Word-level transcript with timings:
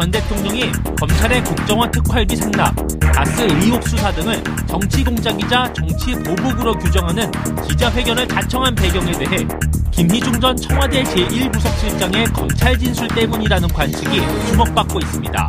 전 0.00 0.10
대통령이 0.10 0.72
검찰의 0.98 1.44
국정원 1.44 1.90
특활비 1.90 2.34
상납, 2.34 2.74
가스 3.12 3.42
의혹 3.42 3.86
수사 3.86 4.10
등을 4.12 4.42
정치 4.66 5.04
공작이자 5.04 5.70
정치 5.74 6.14
보복으로 6.14 6.72
규정하는 6.78 7.30
기자회견을 7.68 8.26
자청한 8.26 8.74
배경에 8.76 9.12
대해 9.12 9.46
김희중 9.90 10.40
전 10.40 10.56
청와대 10.56 11.02
제1부속실장의 11.02 12.32
검찰 12.32 12.78
진술 12.78 13.08
때문이라는 13.08 13.68
관측이 13.68 14.22
주목받고 14.48 15.00
있습니다. 15.00 15.48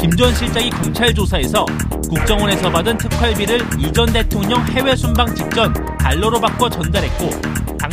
김 0.00 0.10
전 0.16 0.34
실장이 0.34 0.70
검찰 0.70 1.14
조사에서 1.14 1.64
국정원에서 2.08 2.70
받은 2.72 2.98
특활비를 2.98 3.60
이 3.78 3.92
전 3.92 4.12
대통령 4.12 4.60
해외 4.70 4.96
순방 4.96 5.32
직전 5.36 5.72
달러로 5.98 6.40
바꿔 6.40 6.68
전달했고 6.68 7.30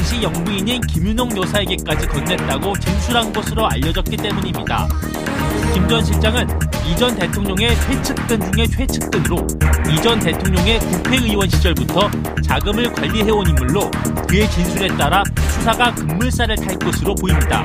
당시 0.06 0.22
영부인인 0.22 0.82
김윤홍 0.82 1.36
여사에게까지 1.36 2.06
건넸다고 2.06 2.80
진술한 2.80 3.34
것으로 3.34 3.68
알려졌기 3.68 4.16
때문입니다. 4.18 4.88
김 5.74 5.88
전 5.88 6.06
실장은 6.06 6.48
이전 6.88 7.16
대통령의 7.16 7.76
최측근 7.82 8.40
중의 8.40 8.68
최측근으로 8.70 9.48
이전 9.92 10.20
대통령의 10.20 10.78
국회의원 10.80 11.50
시절부터 11.50 12.12
자금을 12.44 12.94
관리해온 12.94 13.50
인물로 13.50 13.90
그의 14.28 14.48
진술에 14.52 14.90
따라 14.90 15.24
수사가 15.50 15.96
급물살을 15.96 16.56
탈 16.56 16.78
것으로 16.78 17.16
보입니다. 17.16 17.64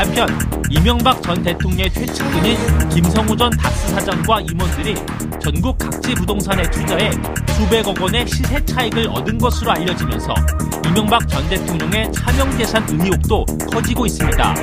한편 0.00 0.26
이명박 0.70 1.22
전 1.22 1.42
대통령의 1.42 1.92
최측근인 1.92 2.56
김성우 2.88 3.36
전 3.36 3.50
다스 3.50 3.88
사장과 3.88 4.40
임원들이 4.40 4.94
전국 5.38 5.76
각지 5.76 6.14
부동산에 6.14 6.62
투자해 6.70 7.10
수백억 7.48 8.00
원의 8.00 8.26
시세 8.26 8.64
차익을 8.64 9.08
얻은 9.08 9.36
것으로 9.36 9.72
알려지면서 9.72 10.34
이명박 10.86 11.28
전 11.28 11.46
대통령의 11.50 12.10
차명재산 12.12 12.86
의혹도 12.88 13.44
커지고 13.70 14.06
있습니다. 14.06 14.54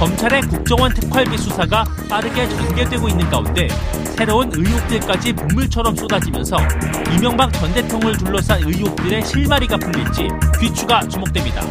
검찰의 0.00 0.40
국정원 0.42 0.92
특활비 0.92 1.38
수사가 1.38 1.84
빠르게 2.10 2.48
전개되고 2.48 3.08
있는 3.08 3.30
가운데 3.30 3.68
새로운 4.16 4.50
의혹들까지 4.52 5.32
분물처럼 5.32 5.94
쏟아지면서 5.94 6.56
이명박 7.14 7.52
전 7.52 7.72
대통령을 7.72 8.18
둘러싼 8.18 8.60
의혹들의 8.64 9.24
실마리가 9.24 9.76
풀릴지 9.76 10.26
귀추가 10.60 11.06
주목됩니다. 11.06 11.62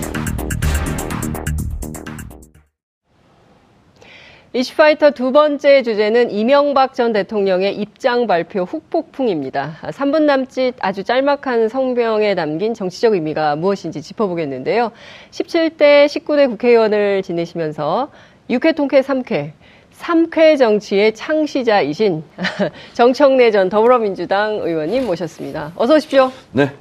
이슈파이터 4.55 5.11
두 5.11 5.33
번째 5.33 5.83
주제는 5.83 6.31
이명박 6.31 6.93
전 6.93 7.11
대통령의 7.11 7.75
입장 7.75 8.25
발표 8.25 8.63
훅폭풍입니다. 8.63 9.79
3분 9.81 10.21
남짓 10.21 10.75
아주 10.79 11.03
짤막한 11.03 11.67
성명에 11.67 12.35
담긴 12.35 12.73
정치적 12.73 13.15
의미가 13.15 13.57
무엇인지 13.57 14.01
짚어보겠는데요. 14.01 14.93
17대 15.31 16.05
19대 16.05 16.47
국회의원을 16.47 17.21
지내시면서 17.21 18.09
6회 18.49 18.77
통쾌 18.77 19.01
3회, 19.01 19.51
3회 19.91 20.57
정치의 20.57 21.13
창시자이신 21.13 22.23
정청래 22.93 23.51
전 23.51 23.67
더불어민주당 23.67 24.61
의원님 24.63 25.05
모셨습니다. 25.05 25.73
어서 25.75 25.95
오십시오. 25.95 26.31
네. 26.53 26.71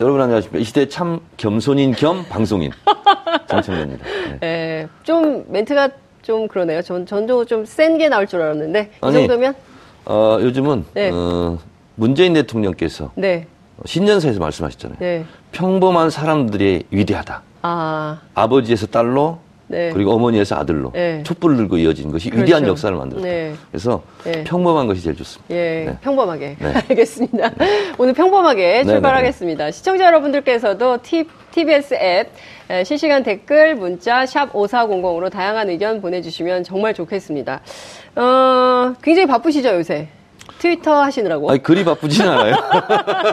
여러분 0.00 0.22
안녕하십니까. 0.22 0.60
이 0.60 0.64
시대 0.64 0.88
참 0.88 1.20
겸손인 1.36 1.92
겸 1.92 2.24
방송인 2.30 2.70
정청래입니다. 3.48 4.04
네. 4.06 4.38
네, 4.40 4.86
좀 5.02 5.44
멘트가 5.48 5.90
좀 6.28 6.46
그러네요. 6.46 6.82
전, 6.82 7.06
전도 7.06 7.46
좀 7.46 7.64
센 7.64 7.96
게 7.96 8.10
나올 8.10 8.26
줄 8.26 8.42
알았는데 8.42 8.90
이 8.92 8.96
아니, 9.00 9.14
정도면 9.14 9.54
어, 10.04 10.36
요즘은 10.42 10.84
네. 10.92 11.10
어, 11.10 11.56
문재인 11.94 12.34
대통령께서 12.34 13.12
네, 13.14 13.46
신년사에서 13.86 14.38
말씀하셨잖아요. 14.38 14.98
네, 15.00 15.24
평범한 15.52 16.10
사람들이 16.10 16.84
위대하다. 16.90 17.42
아, 17.62 18.20
아버지에서 18.34 18.86
딸로 18.88 19.38
네. 19.68 19.90
그리고 19.92 20.12
어머니에서 20.12 20.56
아들로 20.56 20.90
네. 20.92 21.22
촛불을 21.22 21.56
들고 21.56 21.76
이어진 21.76 22.10
것이 22.10 22.30
그렇죠. 22.30 22.44
위대한 22.44 22.66
역사를 22.66 22.94
만들었다. 22.96 23.26
네. 23.26 23.54
그래서 23.70 24.02
네. 24.24 24.44
평범한 24.44 24.86
것이 24.86 25.02
제일 25.02 25.16
좋습니다. 25.16 25.54
예, 25.54 25.84
네. 25.86 25.98
평범하게. 26.00 26.56
네. 26.58 26.74
알겠습니다. 26.88 27.50
오늘 27.98 28.14
평범하게 28.14 28.82
네, 28.82 28.84
출발하겠습니다. 28.84 29.70
시청자 29.70 30.06
여러분들께서도 30.06 30.98
T, 31.02 31.24
TBS 31.52 31.94
앱 31.94 32.30
에, 32.70 32.84
실시간 32.84 33.22
댓글, 33.22 33.76
문자, 33.76 34.26
샵 34.26 34.52
5400으로 34.52 35.30
다양한 35.30 35.70
의견 35.70 36.00
보내주시면 36.02 36.64
정말 36.64 36.92
좋겠습니다. 36.92 37.60
어, 38.16 38.94
굉장히 39.02 39.26
바쁘시죠, 39.26 39.70
요새? 39.70 40.08
트위터 40.58 41.02
하시느라고. 41.02 41.50
아니, 41.50 41.62
글이 41.62 41.84
바쁘진 41.84 42.26
않아요. 42.28 42.56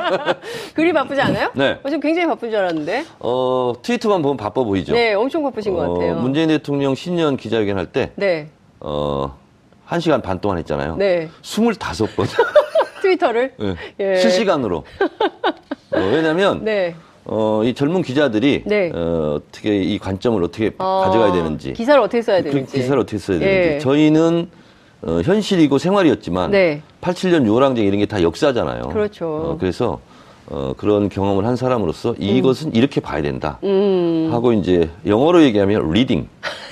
글이 0.76 0.94
바쁘지 0.94 1.22
않아요? 1.22 1.52
네. 1.56 1.80
어, 1.84 1.90
지금 1.90 2.00
굉장히 2.00 2.28
바쁜 2.28 2.50
줄 2.50 2.60
알았는데. 2.60 3.06
어, 3.20 3.74
트위터만 3.82 4.22
보면 4.22 4.38
바빠 4.38 4.64
보이죠? 4.64 4.94
네, 4.94 5.14
엄청 5.14 5.44
바쁘신 5.44 5.74
것 5.74 5.82
어, 5.90 5.94
같아요. 5.94 6.16
문재인 6.16 6.50
대통령 6.50 6.94
신년 6.96 7.36
기자회견 7.38 7.78
할 7.78 7.88
때, 7.88 8.12
네, 8.16 8.50
어, 8.80 9.36
한 9.86 10.00
시간 10.00 10.22
반 10.22 10.40
동안 10.40 10.58
했잖아요. 10.60 10.96
네. 10.98 11.30
25번. 11.42 12.28
트위터를. 13.02 13.54
네. 13.58 13.76
예. 14.00 14.16
실시간으로. 14.18 14.84
어, 15.92 16.00
왜냐면, 16.00 16.64
네. 16.64 16.96
어, 17.26 17.62
이 17.64 17.74
젊은 17.74 18.02
기자들이, 18.04 18.64
네. 18.66 18.92
어, 18.94 19.40
어떻게 19.40 19.78
이 19.82 19.98
관점을 19.98 20.42
어떻게 20.44 20.72
어, 20.78 21.04
가져가야 21.06 21.32
되는지. 21.32 21.74
기사를 21.74 22.00
어떻게 22.02 22.22
써야 22.22 22.42
그 22.42 22.52
되는지. 22.52 22.78
기사를 22.78 23.00
어떻게 23.00 23.18
써야 23.18 23.38
예. 23.38 23.40
되는지. 23.40 23.84
저희는, 23.84 24.50
어, 25.02 25.22
현실이고 25.24 25.78
생활이었지만, 25.78 26.52
네. 26.52 26.82
87년 27.02 27.46
6월 27.46 27.60
항쟁 27.60 27.86
이런 27.86 28.00
게 28.00 28.06
다 28.06 28.22
역사잖아요. 28.22 28.90
그렇죠. 28.90 29.26
어, 29.28 29.58
그래서, 29.60 30.00
어, 30.48 30.74
그런 30.78 31.10
경험을 31.10 31.46
한 31.46 31.56
사람으로서 31.56 32.16
이것은 32.20 32.76
이렇게 32.76 33.02
봐야 33.02 33.22
된다. 33.22 33.60
음. 33.64 34.30
하고 34.32 34.54
이제 34.54 34.90
영어로 35.06 35.44
얘기하면 35.44 35.92
leading. 35.92 36.28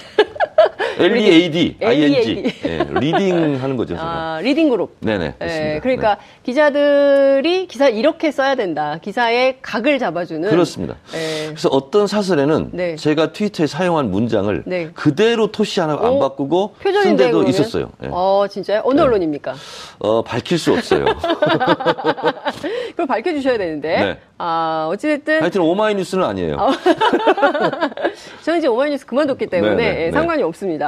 L-E-A-D, 1.00 1.78
I-N-G. 1.82 2.54
예, 2.66 2.86
leading 3.00 3.62
하는 3.62 3.78
거죠, 3.78 3.96
제가. 3.96 4.06
아, 4.06 4.40
leading 4.42 4.70
그룹. 4.70 4.96
네네. 5.00 5.26
예, 5.26 5.46
맞습니다. 5.46 5.80
그러니까 5.82 6.18
기자들이 6.44 7.68
기사 7.68 7.88
이렇게 7.90 8.32
써야 8.32 8.56
된다. 8.56 8.98
기사의 9.02 9.58
각을 9.62 10.00
잡아주는. 10.00 10.50
그렇습니다. 10.50 10.96
예. 11.14 11.48
그래서 11.48 11.70
어떤 11.70 12.08
사설에는 12.08 12.70
네. 12.74 12.96
제가 12.96 13.32
트위터에 13.34 13.68
사용한 13.68 14.12
문장을 14.12 14.64
네. 14.66 14.90
그대로 14.94 15.52
토시 15.52 15.80
하나 15.80 15.94
안 15.94 16.14
오, 16.14 16.20
바꾸고 16.20 16.76
쓴 17.04 17.16
데도 17.16 17.32
그러면? 17.32 17.48
있었어요. 17.50 17.90
예. 18.04 18.08
어, 18.12 18.46
진짜요? 18.50 18.82
어느 18.86 18.98
네. 18.98 19.04
언론입니까? 19.04 19.54
어, 20.00 20.22
밝힐 20.22 20.58
수 20.58 20.74
없어요. 20.74 21.06
그걸 22.92 23.08
밝혀주셔야 23.08 23.58
되는데. 23.58 23.96
네. 23.98 24.18
아, 24.38 24.88
어찌됐든. 24.92 25.42
하여튼 25.42 25.62
오마이뉴스는 25.62 26.24
아니에요. 26.24 26.58
저는 28.44 28.60
이제 28.60 28.68
오마이뉴스 28.68 29.06
그만뒀기 29.06 29.48
때문에 29.48 29.76
네, 29.76 29.94
네, 29.94 30.02
예, 30.02 30.06
네. 30.08 30.12
상관이 30.12 30.44
없습니다. 30.44 30.83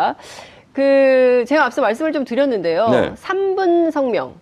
그, 0.73 1.45
제가 1.47 1.65
앞서 1.65 1.81
말씀을 1.81 2.11
좀 2.11 2.25
드렸는데요. 2.25 2.89
네. 2.89 3.13
3분 3.15 3.91
성명. 3.91 4.33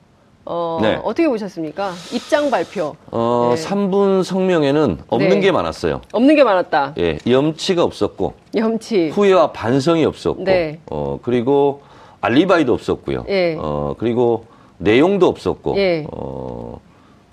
어, 0.45 0.79
네. 0.81 0.99
어떻게 1.03 1.27
보셨습니까? 1.29 1.93
입장 2.11 2.49
발표. 2.49 2.95
어, 3.11 3.53
네. 3.55 3.63
3분 3.63 4.23
성명에는 4.23 4.97
없는 5.07 5.29
네. 5.29 5.39
게 5.39 5.51
많았어요. 5.51 6.01
없는 6.11 6.35
게 6.35 6.43
많았다. 6.43 6.95
예, 6.97 7.17
염치가 7.25 7.83
없었고, 7.83 8.33
염치. 8.55 9.09
후회와 9.09 9.51
반성이 9.53 10.03
없었고, 10.05 10.43
네. 10.43 10.79
어, 10.89 11.19
그리고 11.21 11.81
알리바이도 12.21 12.73
없었고요. 12.73 13.25
예. 13.29 13.55
어, 13.59 13.95
그리고 13.97 14.45
내용도 14.79 15.27
없었고, 15.27 15.77
예. 15.77 16.05
어, 16.11 16.77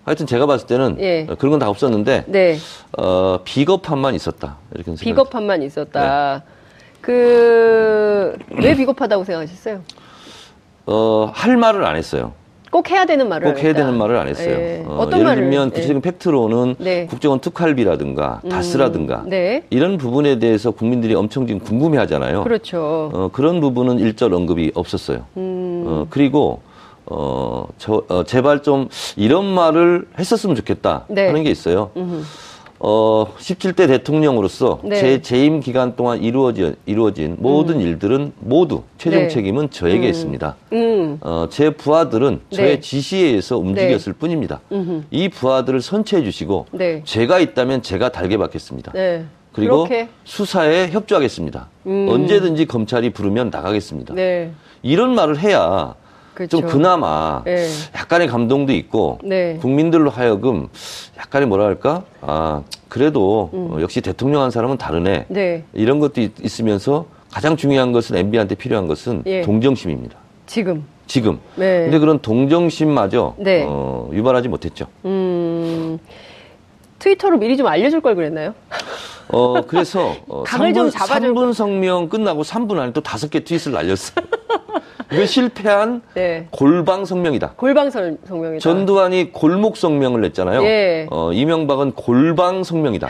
하여튼 0.05 0.27
제가 0.27 0.47
봤을 0.47 0.67
때는 0.69 0.97
예. 1.01 1.27
어, 1.29 1.35
그런 1.37 1.51
건 1.53 1.59
다 1.59 1.69
없었는데, 1.69 2.25
네. 2.29 2.57
어, 2.97 3.39
비겁함만 3.45 4.15
있었다. 4.15 4.59
이렇게 4.75 4.85
생각. 4.95 5.01
비겁함만 5.03 5.63
있었다. 5.63 6.43
네. 6.47 6.53
그, 7.01 8.37
왜 8.63 8.75
비겁하다고 8.75 9.25
생각하셨어요? 9.25 9.81
어, 10.87 11.31
할 11.33 11.57
말을 11.57 11.85
안 11.85 11.97
했어요. 11.97 12.33
꼭 12.71 12.89
해야 12.91 13.05
되는 13.05 13.29
말을 13.29 13.47
꼭안 13.49 13.57
해야 13.59 13.69
했다. 13.71 13.81
되는 13.81 13.99
말을 13.99 14.17
안 14.17 14.29
했어요. 14.29 14.51
예. 14.51 14.85
어, 14.87 14.99
어떤 14.99 15.21
예를 15.21 15.25
말을? 15.25 15.43
들면 15.43 15.67
예. 15.69 15.71
구체적인 15.71 16.03
팩트로는 16.03 16.77
네. 16.79 17.07
국정원 17.07 17.41
특활비라든가 17.41 18.43
다스라든가 18.49 19.25
네. 19.27 19.65
이런 19.71 19.99
부분에 19.99 20.39
대해서 20.39 20.71
국민들이 20.71 21.15
엄청 21.17 21.49
지금 21.49 21.61
궁금해하잖아요. 21.61 22.45
그렇죠. 22.45 23.11
어, 23.13 23.31
그런 23.33 23.61
부분은 23.61 23.99
일절 23.99 24.33
언급이 24.33 24.71
없었어요. 24.75 25.25
음. 25.37 25.85
어, 25.87 26.07
그리고 26.11 26.61
어, 27.07 27.67
저, 27.77 28.05
어, 28.09 28.23
제발 28.23 28.63
좀 28.63 28.89
이런 29.17 29.47
말을 29.47 30.07
했었으면 30.17 30.55
좋겠다 30.55 31.07
네. 31.09 31.27
하는 31.27 31.43
게 31.43 31.51
있어요. 31.51 31.91
음흠. 31.97 32.23
어, 32.83 33.27
17대 33.39 33.87
대통령으로서 33.87 34.81
네. 34.83 34.97
제 34.97 35.23
재임 35.23 35.61
기간 35.61 35.97
동안 35.97 36.23
이루어진, 36.23 36.77
이루어진 36.87 37.37
모든 37.39 37.79
일들은 37.81 38.33
모두 38.41 38.83
최종 38.97 39.21
네. 39.23 39.29
책임은 39.29 39.69
저에게 39.71 40.09
있습니다. 40.09 40.57
음. 40.73 41.19
어, 41.21 41.47
제 41.51 41.69
부하들은 41.71 42.41
네. 42.51 42.57
저의 42.57 42.81
지시에 42.81 43.27
의해서 43.29 43.59
움직였을 43.59 44.15
뿐입니다. 44.15 44.61
음흠. 44.73 45.03
이 45.11 45.29
부하들을 45.29 45.83
선체해 45.83 46.25
주시고 46.25 46.67
네. 46.73 47.03
제가 47.05 47.39
있다면 47.39 47.83
제가 47.83 48.13
달게 48.13 48.39
받겠습니다. 48.39 48.93
네. 48.93 49.27
그리고 49.53 49.85
그렇게. 49.85 50.09
수사에 50.25 50.89
협조하겠습니다. 50.89 51.69
음. 51.87 52.07
언제든지 52.09 52.65
검찰이 52.65 53.11
부르면 53.11 53.51
나가겠습니다. 53.51 54.15
네. 54.15 54.53
이런 54.83 55.15
말을 55.15 55.39
해야 55.39 55.95
그렇죠. 56.35 56.61
좀 56.61 56.69
그나마 56.69 57.43
네. 57.45 57.67
약간의 57.95 58.29
감동도 58.29 58.73
있고 58.73 59.19
네. 59.23 59.59
국민들로 59.61 60.11
하여금 60.11 60.69
약간의 61.19 61.49
뭐라 61.49 61.65
할까 61.65 62.05
아 62.21 62.63
그래도 62.89 63.51
음. 63.53 63.69
어, 63.73 63.81
역시 63.81 64.01
대통령 64.01 64.43
한 64.43 64.51
사람은 64.51 64.79
다르네 64.79 65.27
네. 65.29 65.65
이런 65.73 66.01
것도 66.01 66.21
있, 66.21 66.61
으면서 66.61 67.07
가장 67.31 67.57
중요한 67.57 67.93
것은 67.93 68.17
MB한테 68.17 68.55
필요한 68.55 68.87
것은 68.87 69.23
예. 69.27 69.43
동정심입니다. 69.43 70.19
지금. 70.47 70.85
지금. 71.07 71.39
네. 71.57 71.85
근데 71.85 71.99
그런 71.99 72.21
동정심마저 72.21 73.35
네. 73.39 73.65
어, 73.67 74.11
유발하지 74.13 74.49
못했죠. 74.49 74.87
음, 75.05 75.99
트위터로 76.99 77.39
미리 77.39 77.57
좀 77.57 77.67
알려줄 77.67 78.01
걸 78.01 78.15
그랬나요? 78.15 78.55
어, 79.29 79.63
그래서 79.67 80.17
어, 80.29 80.43
각을 80.47 80.75
좀 80.75 80.89
3분, 80.89 80.93
잡아줄 80.93 81.35
3분 81.35 81.53
성명 81.55 82.09
끝나고 82.09 82.43
3분 82.43 82.79
안에 82.79 82.93
또 82.93 83.01
다섯 83.01 83.31
개 83.31 83.45
트윗을 83.45 83.73
날렸어요. 83.73 84.25
이거 85.13 85.27
실패한 85.27 86.03
네. 86.15 86.47
골방 86.51 87.05
성명이다. 87.05 87.55
골방설 87.57 88.19
성명이다. 88.25 88.61
전두환이 88.61 89.33
골목 89.33 89.77
성명을 89.77 90.21
냈잖아요. 90.21 90.63
예. 90.65 91.07
어, 91.11 91.33
이명박은 91.33 91.93
골방 91.93 92.63
성명이다. 92.63 93.09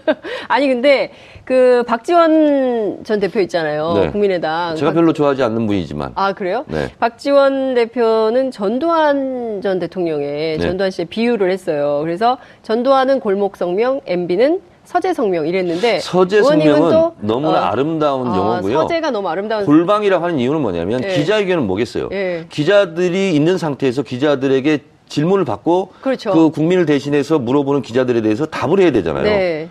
아니 0.48 0.68
근데 0.68 1.12
그 1.44 1.82
박지원 1.86 3.04
전 3.04 3.20
대표 3.20 3.40
있잖아요. 3.40 3.92
네. 3.94 4.10
국민의당. 4.10 4.76
제가 4.76 4.90
박- 4.92 4.94
별로 4.94 5.12
좋아하지 5.12 5.42
않는 5.42 5.66
분이지만. 5.66 6.12
아 6.14 6.32
그래요? 6.32 6.64
네. 6.68 6.88
박지원 6.98 7.74
대표는 7.74 8.50
전두환 8.50 9.60
전 9.62 9.78
대통령의 9.78 10.58
네. 10.58 10.58
전두환 10.58 10.90
씨의 10.90 11.06
비유를 11.06 11.50
했어요. 11.50 12.00
그래서 12.02 12.38
전두환은 12.62 13.20
골목 13.20 13.56
성명, 13.56 14.00
MB는 14.06 14.60
서재 14.84 15.14
성명 15.14 15.46
이랬는데 15.46 16.00
서재 16.00 16.42
성명은 16.42 16.90
또, 16.90 17.14
너무나 17.20 17.60
어, 17.60 17.64
아름다운 17.66 18.28
아, 18.28 18.36
용어고요. 18.36 18.80
서재가 18.80 19.10
너무 19.10 19.28
아름다운 19.28 19.64
골방이라고 19.64 20.24
하는 20.24 20.38
이유는 20.38 20.60
뭐냐면 20.60 21.02
예. 21.04 21.08
기자회견은 21.14 21.66
뭐겠어요? 21.66 22.08
예. 22.12 22.46
기자들이 22.50 23.34
있는 23.34 23.58
상태에서 23.58 24.02
기자들에게 24.02 24.80
질문을 25.08 25.44
받고 25.44 25.90
그렇죠. 26.00 26.32
그 26.32 26.50
국민을 26.50 26.86
대신해서 26.86 27.38
물어보는 27.38 27.82
기자들에 27.82 28.22
대해서 28.22 28.46
답을 28.46 28.80
해야 28.80 28.90
되잖아요. 28.90 29.24
네. 29.24 29.68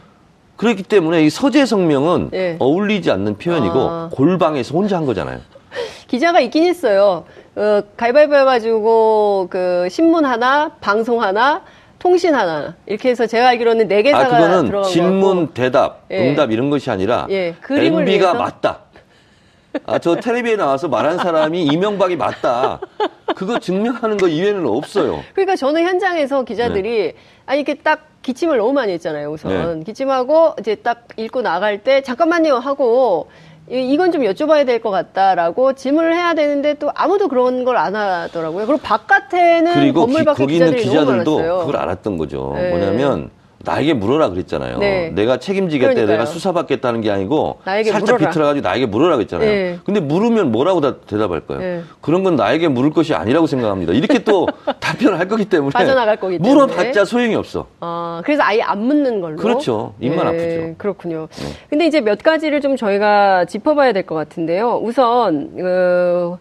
그렇기 0.55 0.83
때문에 0.83 1.25
이 1.25 1.29
서재 1.29 1.65
성명은 1.65 2.29
예. 2.33 2.55
어울리지 2.59 3.11
않는 3.11 3.37
표현이고 3.37 3.79
아. 3.79 4.09
골방에서 4.13 4.75
혼자 4.75 4.95
한 4.95 5.05
거잖아요. 5.05 5.39
기자가 6.07 6.39
있긴 6.41 6.63
했어요. 6.63 7.23
어, 7.55 7.81
가위바위보 7.97 8.35
해가지고 8.35 9.47
그 9.49 9.87
신문 9.89 10.25
하나, 10.25 10.71
방송 10.81 11.21
하나, 11.21 11.63
통신 12.01 12.33
하나 12.33 12.75
이렇게 12.87 13.09
해서 13.09 13.27
제가 13.27 13.49
알기로는 13.49 13.87
네아 13.87 14.01
개사가 14.01 14.27
그거는 14.27 14.65
들어간 14.65 14.89
질문, 14.91 15.41
거고. 15.41 15.53
대답, 15.53 16.05
예. 16.09 16.29
응답 16.31 16.51
이런 16.51 16.71
것이 16.71 16.89
아니라 16.89 17.27
예, 17.29 17.53
MB가 17.69 18.01
위해서? 18.01 18.33
맞다. 18.33 18.79
아 19.85 19.99
저 19.99 20.15
텔레비에 20.15 20.55
나와서 20.57 20.87
말한 20.89 21.17
사람이 21.19 21.63
이명박이 21.63 22.15
맞다. 22.17 22.79
그거 23.35 23.59
증명하는 23.59 24.17
거 24.17 24.27
이외에는 24.27 24.65
없어요. 24.67 25.21
그러니까 25.33 25.55
저는 25.55 25.83
현장에서 25.83 26.43
기자들이 26.43 27.13
아니 27.45 27.61
이렇게 27.61 27.75
딱 27.81 28.07
기침을 28.23 28.57
너무 28.57 28.73
많이 28.73 28.93
했잖아요. 28.93 29.31
우선 29.31 29.79
네. 29.79 29.83
기침하고 29.85 30.55
이제 30.59 30.75
딱 30.75 31.07
읽고 31.17 31.41
나갈 31.43 31.83
때 31.83 32.01
잠깐만요 32.01 32.55
하고 32.55 33.29
이- 33.71 33.93
이건 33.93 34.11
좀 34.11 34.21
여쭤봐야 34.23 34.65
될 34.65 34.81
것 34.81 34.89
같다라고 34.91 35.73
질문을 35.73 36.13
해야 36.13 36.33
되는데 36.33 36.73
또 36.75 36.91
아무도 36.93 37.27
그런 37.27 37.63
걸 37.63 37.77
안 37.77 37.95
하더라고요. 37.95 38.65
그리고 38.67 38.81
바깥에는 38.83 39.73
그리고 39.73 40.01
건물 40.01 40.21
기- 40.21 40.25
밖에 40.25 40.43
거기 40.43 40.53
있는 40.55 40.67
기자들이 40.75 40.85
너무 40.95 40.99
기자들도 41.05 41.37
많았어요. 41.37 41.59
그걸 41.65 41.75
알았던 41.81 42.17
거죠. 42.17 42.51
네. 42.55 42.69
뭐냐면 42.69 43.29
나에게 43.63 43.93
물어라 43.93 44.29
그랬잖아요. 44.29 44.77
네. 44.79 45.09
내가 45.13 45.37
책임지겠다, 45.37 45.93
그러니까요. 45.93 46.17
내가 46.17 46.25
수사받겠다는 46.25 47.01
게 47.01 47.11
아니고 47.11 47.59
나에게 47.65 47.91
살짝 47.91 48.15
물어라. 48.15 48.29
비틀어가지고 48.29 48.67
나에게 48.67 48.85
물어라 48.85 49.15
그랬잖아요. 49.17 49.49
네. 49.49 49.79
근데 49.85 49.99
물으면 49.99 50.51
뭐라고 50.51 50.81
다 50.81 50.95
대답할 51.07 51.41
거예요? 51.41 51.61
네. 51.61 51.81
그런 52.01 52.23
건 52.23 52.35
나에게 52.35 52.67
물을 52.67 52.91
것이 52.91 53.13
아니라고 53.13 53.47
생각합니다. 53.47 53.93
이렇게 53.93 54.19
또 54.19 54.47
답변을 54.79 55.19
할 55.19 55.27
거기 55.27 55.45
때문에 55.45 55.71
빠져나갈 55.71 56.17
거기 56.17 56.37
때문에. 56.37 56.53
물어봤자 56.53 57.05
소용이 57.05 57.35
없어. 57.35 57.67
아, 57.79 58.21
그래서 58.25 58.43
아예 58.43 58.61
안 58.61 58.79
묻는 58.83 59.21
걸로. 59.21 59.37
그렇죠. 59.37 59.93
입만 59.99 60.27
아프죠. 60.27 60.43
네. 60.45 60.75
그렇군요. 60.77 61.27
근데 61.69 61.85
이제 61.85 62.01
몇 62.01 62.21
가지를 62.21 62.61
좀 62.61 62.75
저희가 62.75 63.45
짚어봐야 63.45 63.93
될 63.93 64.01
것 64.01 64.15
같은데요. 64.15 64.79
우선, 64.83 65.51
어, 65.63 66.37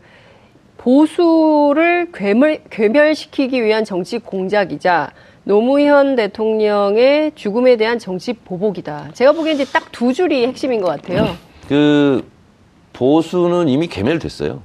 보수를 0.79 2.09
괴멸, 2.13 2.61
괴멸시키기 2.71 3.63
위한 3.63 3.85
정치 3.85 4.19
공작이자 4.19 5.11
노무현 5.45 6.17
대통령의 6.17 7.33
죽음에 7.35 7.77
대한 7.77 7.99
정치 7.99 8.33
보복이다. 8.33 9.11
제가 9.15 9.33
보기엔 9.33 9.57
이제 9.57 9.65
딱 9.65 9.91
두 9.93 10.13
줄이 10.13 10.47
핵심인 10.47 10.81
것 10.81 10.89
같아요. 10.89 11.35
그 11.69 12.25
보수는 12.93 13.69
이미 13.69 13.87
괴멸됐어요. 13.87 14.61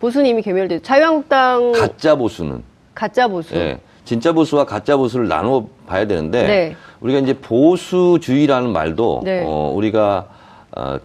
보수는 0.00 0.26
이미 0.26 0.42
괴멸됐죠. 0.42 0.82
자유한국당 0.82 1.72
가짜 1.72 2.14
보수는. 2.14 2.62
가짜 2.94 3.28
보수. 3.28 3.54
예. 3.56 3.78
진짜 4.04 4.32
보수와 4.32 4.64
가짜 4.64 4.96
보수를 4.96 5.28
나눠 5.28 5.66
봐야 5.86 6.06
되는데 6.06 6.46
네. 6.46 6.76
우리가 7.00 7.18
이제 7.20 7.34
보수주의라는 7.34 8.70
말도 8.72 9.22
네. 9.24 9.42
어, 9.44 9.72
우리가 9.74 10.26
어, 10.76 10.98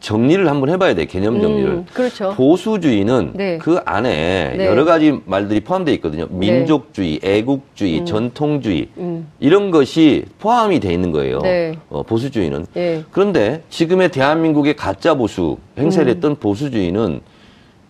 정리를 0.00 0.48
한번 0.48 0.70
해봐야 0.70 0.94
돼 0.94 1.04
개념 1.04 1.40
정리를. 1.40 1.70
음, 1.70 1.86
그렇죠. 1.92 2.32
보수주의는 2.34 3.32
네. 3.34 3.58
그 3.58 3.78
안에 3.84 4.54
네. 4.56 4.66
여러 4.66 4.84
가지 4.84 5.20
말들이 5.26 5.60
포함되어 5.60 5.94
있거든요. 5.96 6.26
민족주의, 6.30 7.20
애국주의, 7.22 8.04
전통주의 8.06 8.88
음. 8.96 9.28
이런 9.38 9.70
것이 9.70 10.24
포함이 10.38 10.80
돼 10.80 10.92
있는 10.92 11.12
거예요. 11.12 11.40
네. 11.40 11.76
어, 11.90 12.02
보수주의는. 12.02 12.66
예. 12.76 13.04
그런데 13.10 13.62
지금의 13.68 14.10
대한민국의 14.10 14.74
가짜 14.74 15.14
보수 15.14 15.58
행세를 15.78 16.08
음. 16.08 16.14
했던 16.14 16.36
보수주의는 16.36 17.20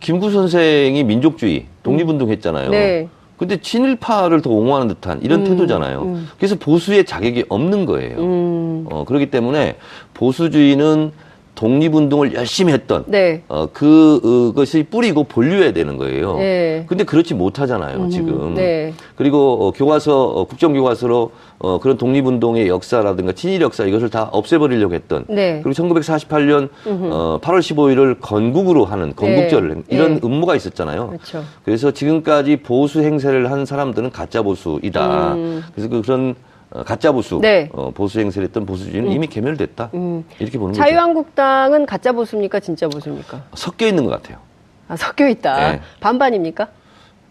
김구 0.00 0.32
선생이 0.32 1.04
민족주의 1.04 1.66
독립운동했잖아요. 1.84 2.70
네. 2.70 3.08
근데 3.36 3.56
친일파를 3.56 4.42
더 4.42 4.50
옹호하는 4.50 4.88
듯한 4.88 5.22
이런 5.22 5.44
태도잖아요. 5.44 6.24
그래서 6.36 6.56
보수의 6.56 7.06
자격이 7.06 7.44
없는 7.48 7.86
거예요. 7.86 8.18
음. 8.18 8.86
어, 8.90 9.04
그렇기 9.04 9.30
때문에 9.30 9.76
보수주의는 10.12 11.12
독립운동을 11.60 12.32
열심히 12.32 12.72
했던 12.72 13.04
네. 13.06 13.42
어, 13.48 13.66
그, 13.70 14.20
어, 14.24 14.54
것이 14.56 14.82
뿌리고 14.82 15.24
본류해야 15.24 15.72
되는 15.74 15.98
거예요. 15.98 16.38
네. 16.38 16.84
근데 16.88 17.04
그렇지 17.04 17.34
못하잖아요, 17.34 18.08
지금. 18.08 18.54
네. 18.54 18.94
그리고 19.14 19.66
어, 19.66 19.70
교과서, 19.70 20.24
어, 20.24 20.44
국정교과서로 20.44 21.32
어, 21.58 21.78
그런 21.78 21.98
독립운동의 21.98 22.68
역사라든가 22.68 23.32
친일 23.32 23.60
역사 23.60 23.84
이것을 23.84 24.08
다 24.08 24.30
없애버리려고 24.32 24.94
했던. 24.94 25.26
네. 25.28 25.60
그리고 25.62 25.74
1948년 25.82 26.70
어, 26.86 27.38
8월 27.42 27.58
15일을 27.58 28.16
건국으로 28.22 28.86
하는 28.86 29.14
건국절을 29.14 29.74
네. 29.74 29.82
이런 29.90 30.14
네. 30.14 30.20
음모가 30.24 30.56
있었잖아요. 30.56 31.08
그렇죠. 31.08 31.44
그래서 31.66 31.90
지금까지 31.90 32.56
보수 32.56 33.02
행세를 33.02 33.50
한 33.50 33.66
사람들은 33.66 34.12
가짜 34.12 34.40
보수이다. 34.40 35.34
음. 35.34 35.62
그래서 35.74 35.90
그- 35.90 36.00
그런 36.00 36.30
어, 36.30 36.49
가짜 36.86 37.10
보수, 37.12 37.38
네. 37.40 37.68
음. 37.74 37.78
어, 37.78 37.90
보수 37.90 38.20
행세를 38.20 38.46
했던 38.48 38.64
보수주의는 38.64 39.10
이미 39.10 39.26
괴멸됐다. 39.26 39.90
이렇게 40.38 40.58
보는 40.58 40.72
거죠. 40.72 40.82
자유한국당은 40.82 41.86
가짜 41.86 42.12
보수입니까? 42.12 42.60
진짜 42.60 42.88
보수입니까? 42.88 43.42
섞여 43.54 43.86
있는 43.86 44.04
것 44.04 44.10
같아요. 44.10 44.38
아, 44.88 44.96
섞여 44.96 45.28
있다. 45.28 45.72
네. 45.72 45.80
반반입니까? 46.00 46.68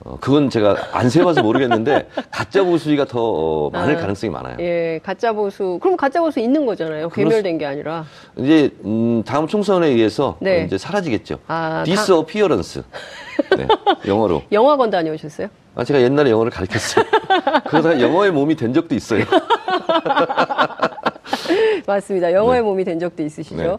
어, 0.05 0.17
그건 0.21 0.49
제가 0.49 0.77
안 0.93 1.09
세봐서 1.09 1.43
모르겠는데 1.43 2.07
가짜 2.31 2.63
보수주의가 2.63 3.05
더 3.05 3.19
어, 3.21 3.69
많을 3.69 3.97
아, 3.97 3.99
가능성이 3.99 4.31
많아요. 4.31 4.55
예, 4.59 4.99
가짜 5.03 5.33
보수. 5.33 5.77
그럼 5.81 5.97
가짜 5.97 6.21
보수 6.21 6.39
있는 6.39 6.65
거잖아요. 6.65 7.09
괴멸된 7.09 7.57
게 7.57 7.65
아니라. 7.65 8.05
이제 8.37 8.71
음, 8.85 9.23
다음 9.25 9.47
총선에 9.47 9.87
의해서 9.87 10.37
네. 10.39 10.61
어, 10.61 10.65
이제 10.65 10.77
사라지겠죠. 10.77 11.39
아, 11.47 11.83
disappearance. 11.85 12.81
네, 13.57 13.67
영어로. 14.07 14.43
영화관 14.51 14.89
다녀오셨어요? 14.89 15.49
아, 15.75 15.83
제가 15.83 16.01
옛날에 16.01 16.29
영어를 16.31 16.51
가르쳤어요. 16.51 17.05
그러다가 17.67 17.99
영어의 18.01 18.31
몸이 18.31 18.55
된 18.55 18.73
적도 18.73 18.95
있어요. 18.95 19.23
맞습니다. 21.87 22.33
영화의 22.33 22.61
몸이 22.61 22.83
된 22.83 22.99
적도 22.99 23.23
있으시죠. 23.23 23.55
네. 23.55 23.77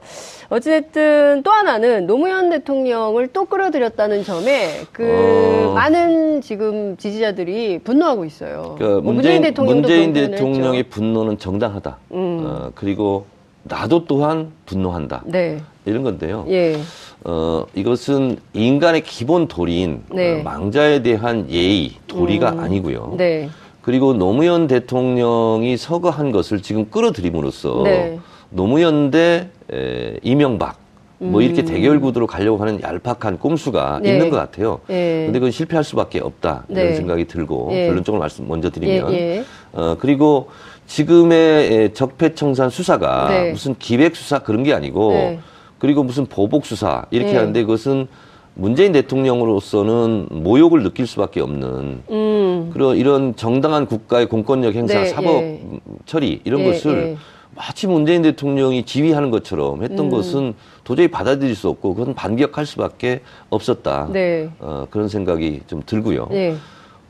어찌됐든 0.48 1.42
또 1.44 1.50
하나는 1.50 2.06
노무현 2.06 2.50
대통령을 2.50 3.28
또 3.28 3.44
끌어들였다는 3.44 4.24
점에 4.24 4.82
그 4.92 5.68
어. 5.70 5.74
많은 5.74 6.40
지금 6.40 6.96
지지자들이 6.96 7.80
분노하고 7.84 8.24
있어요. 8.24 8.76
그뭐 8.78 9.00
문재인, 9.00 9.42
문재인 9.42 10.12
표현을 10.12 10.30
대통령의 10.30 10.78
했죠. 10.80 10.90
분노는 10.90 11.38
정당하다. 11.38 11.98
음. 12.12 12.40
어, 12.44 12.72
그리고 12.74 13.26
나도 13.62 14.06
또한 14.06 14.52
분노한다. 14.66 15.22
네. 15.26 15.60
이런 15.84 16.02
건데요. 16.02 16.46
예. 16.48 16.76
어, 17.24 17.66
이것은 17.74 18.38
인간의 18.54 19.02
기본 19.02 19.46
도리인 19.48 20.04
네. 20.12 20.40
어, 20.40 20.42
망자에 20.42 21.02
대한 21.02 21.50
예의, 21.50 21.92
도리가 22.06 22.52
음. 22.52 22.60
아니고요. 22.60 23.14
네. 23.16 23.48
그리고 23.82 24.12
노무현 24.12 24.66
대통령이 24.66 25.76
서거한 25.76 26.32
것을 26.32 26.60
지금 26.62 26.90
끌어들임으로써 26.90 27.82
네. 27.84 28.18
노무현 28.50 29.10
대 29.10 29.48
에, 29.72 30.16
이명박 30.22 30.78
뭐 31.18 31.42
이렇게 31.42 31.64
대결 31.64 32.00
구도로 32.00 32.26
가려고 32.26 32.58
하는 32.62 32.80
얄팍한 32.80 33.38
꼼수가 33.38 33.98
음. 33.98 34.02
네. 34.02 34.12
있는 34.12 34.30
것 34.30 34.36
같아요. 34.36 34.80
예. 34.88 35.24
근데 35.26 35.38
그건 35.38 35.50
실패할 35.50 35.84
수밖에 35.84 36.18
없다 36.18 36.64
이런 36.68 36.86
네. 36.86 36.94
생각이 36.94 37.26
들고 37.26 37.68
예. 37.72 37.86
결론적으로 37.88 38.20
말씀 38.20 38.48
먼저 38.48 38.70
드리면 38.70 39.12
예, 39.12 39.16
예. 39.16 39.44
어 39.72 39.96
그리고 39.98 40.48
지금의 40.86 41.72
에, 41.72 41.92
적폐청산 41.92 42.70
수사가 42.70 43.28
네. 43.28 43.50
무슨 43.52 43.74
기획 43.78 44.16
수사 44.16 44.38
그런 44.38 44.62
게 44.62 44.72
아니고 44.72 45.12
네. 45.12 45.40
그리고 45.78 46.02
무슨 46.02 46.24
보복 46.24 46.64
수사 46.64 47.04
이렇게 47.10 47.32
네. 47.32 47.38
하는데 47.38 47.60
그것은 47.62 48.08
문재인 48.54 48.92
대통령으로서는 48.92 50.28
모욕을 50.30 50.82
느낄 50.82 51.06
수밖에 51.06 51.40
없는 51.40 52.02
음. 52.10 52.70
그런 52.72 52.96
이런 52.96 53.36
정당한 53.36 53.86
국가의 53.86 54.26
공권력 54.26 54.74
행사, 54.74 55.00
네, 55.00 55.06
사법 55.06 55.42
예. 55.42 55.60
처리 56.04 56.40
이런 56.44 56.60
예, 56.60 56.72
것을 56.72 56.96
예. 57.12 57.16
마치 57.54 57.86
문재인 57.86 58.22
대통령이 58.22 58.84
지휘하는 58.84 59.30
것처럼 59.30 59.82
했던 59.82 60.06
음. 60.06 60.10
것은 60.10 60.54
도저히 60.84 61.08
받아들일 61.08 61.54
수 61.54 61.68
없고 61.68 61.94
그건 61.94 62.14
반격할 62.14 62.66
수밖에 62.66 63.20
없었다. 63.50 64.08
네. 64.12 64.50
어, 64.60 64.86
그런 64.90 65.08
생각이 65.08 65.60
좀 65.66 65.82
들고요. 65.84 66.28
네. 66.30 66.54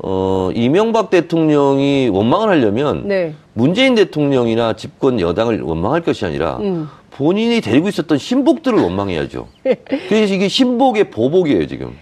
어, 0.02 0.50
이명박 0.54 1.10
대통령이 1.10 2.08
원망을 2.08 2.48
하려면 2.48 3.06
네. 3.06 3.34
문재인 3.52 3.94
대통령이나 3.94 4.72
집권 4.72 5.20
여당을 5.20 5.60
원망할 5.60 6.00
것이 6.00 6.24
아니라 6.24 6.56
음. 6.58 6.88
본인이 7.10 7.60
데리고 7.60 7.88
있었던 7.88 8.18
신복들을 8.18 8.78
원망해야죠. 8.80 9.48
그래서 10.08 10.34
이게 10.34 10.48
신복의 10.48 11.10
보복이에요, 11.10 11.66
지금. 11.66 11.96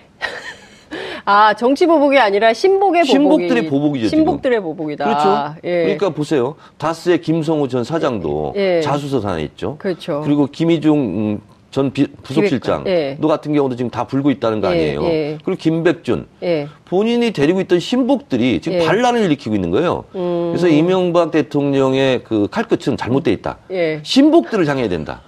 아, 1.25 1.53
정치 1.55 1.87
보복이 1.87 2.19
아니라 2.19 2.55
신복의 2.55 3.03
보복이. 3.03 3.13
신복들의 3.13 3.67
보복이죠, 3.69 4.09
지금. 4.09 4.25
신복들의 4.25 4.61
보복이다. 4.63 5.05
그렇죠. 5.05 5.55
예. 5.65 5.83
그러니까 5.83 6.11
보세요. 6.11 6.55
다스의 6.79 7.21
김성우 7.21 7.69
전 7.69 7.85
사장도 7.85 8.55
예. 8.57 8.81
자수서산에 8.81 9.43
있죠. 9.45 9.77
그렇죠. 9.79 10.23
그리고 10.25 10.47
김희중 10.47 10.99
음, 10.99 11.41
전 11.71 11.93
비- 11.93 12.07
부속실장 12.23 12.85
기획관, 12.85 12.87
예. 12.87 13.17
너 13.21 13.29
같은 13.29 13.53
경우도 13.53 13.77
지금 13.77 13.91
다 13.91 14.07
불고 14.07 14.31
있다는 14.31 14.63
거 14.63 14.69
예, 14.69 14.73
아니에요. 14.73 15.05
예. 15.05 15.39
그리고 15.45 15.59
김백준 15.61 16.27
예. 16.43 16.67
본인이 16.89 17.33
데리고 17.33 17.61
있던 17.61 17.81
신복들이 17.81 18.61
지금 18.63 18.81
예. 18.81 18.87
반란을 18.87 19.21
일으키고 19.25 19.55
있는 19.55 19.71
거예요. 19.71 20.05
음. 20.15 20.49
그래서 20.53 20.69
이명박 20.69 21.31
대통령의 21.31 22.25
그 22.25 22.49
칼끝은 22.51 22.97
잘못돼 22.97 23.31
있다. 23.33 23.59
예. 23.71 24.01
신복들을 24.03 24.67
향해야 24.67 24.89
된다. 24.89 25.21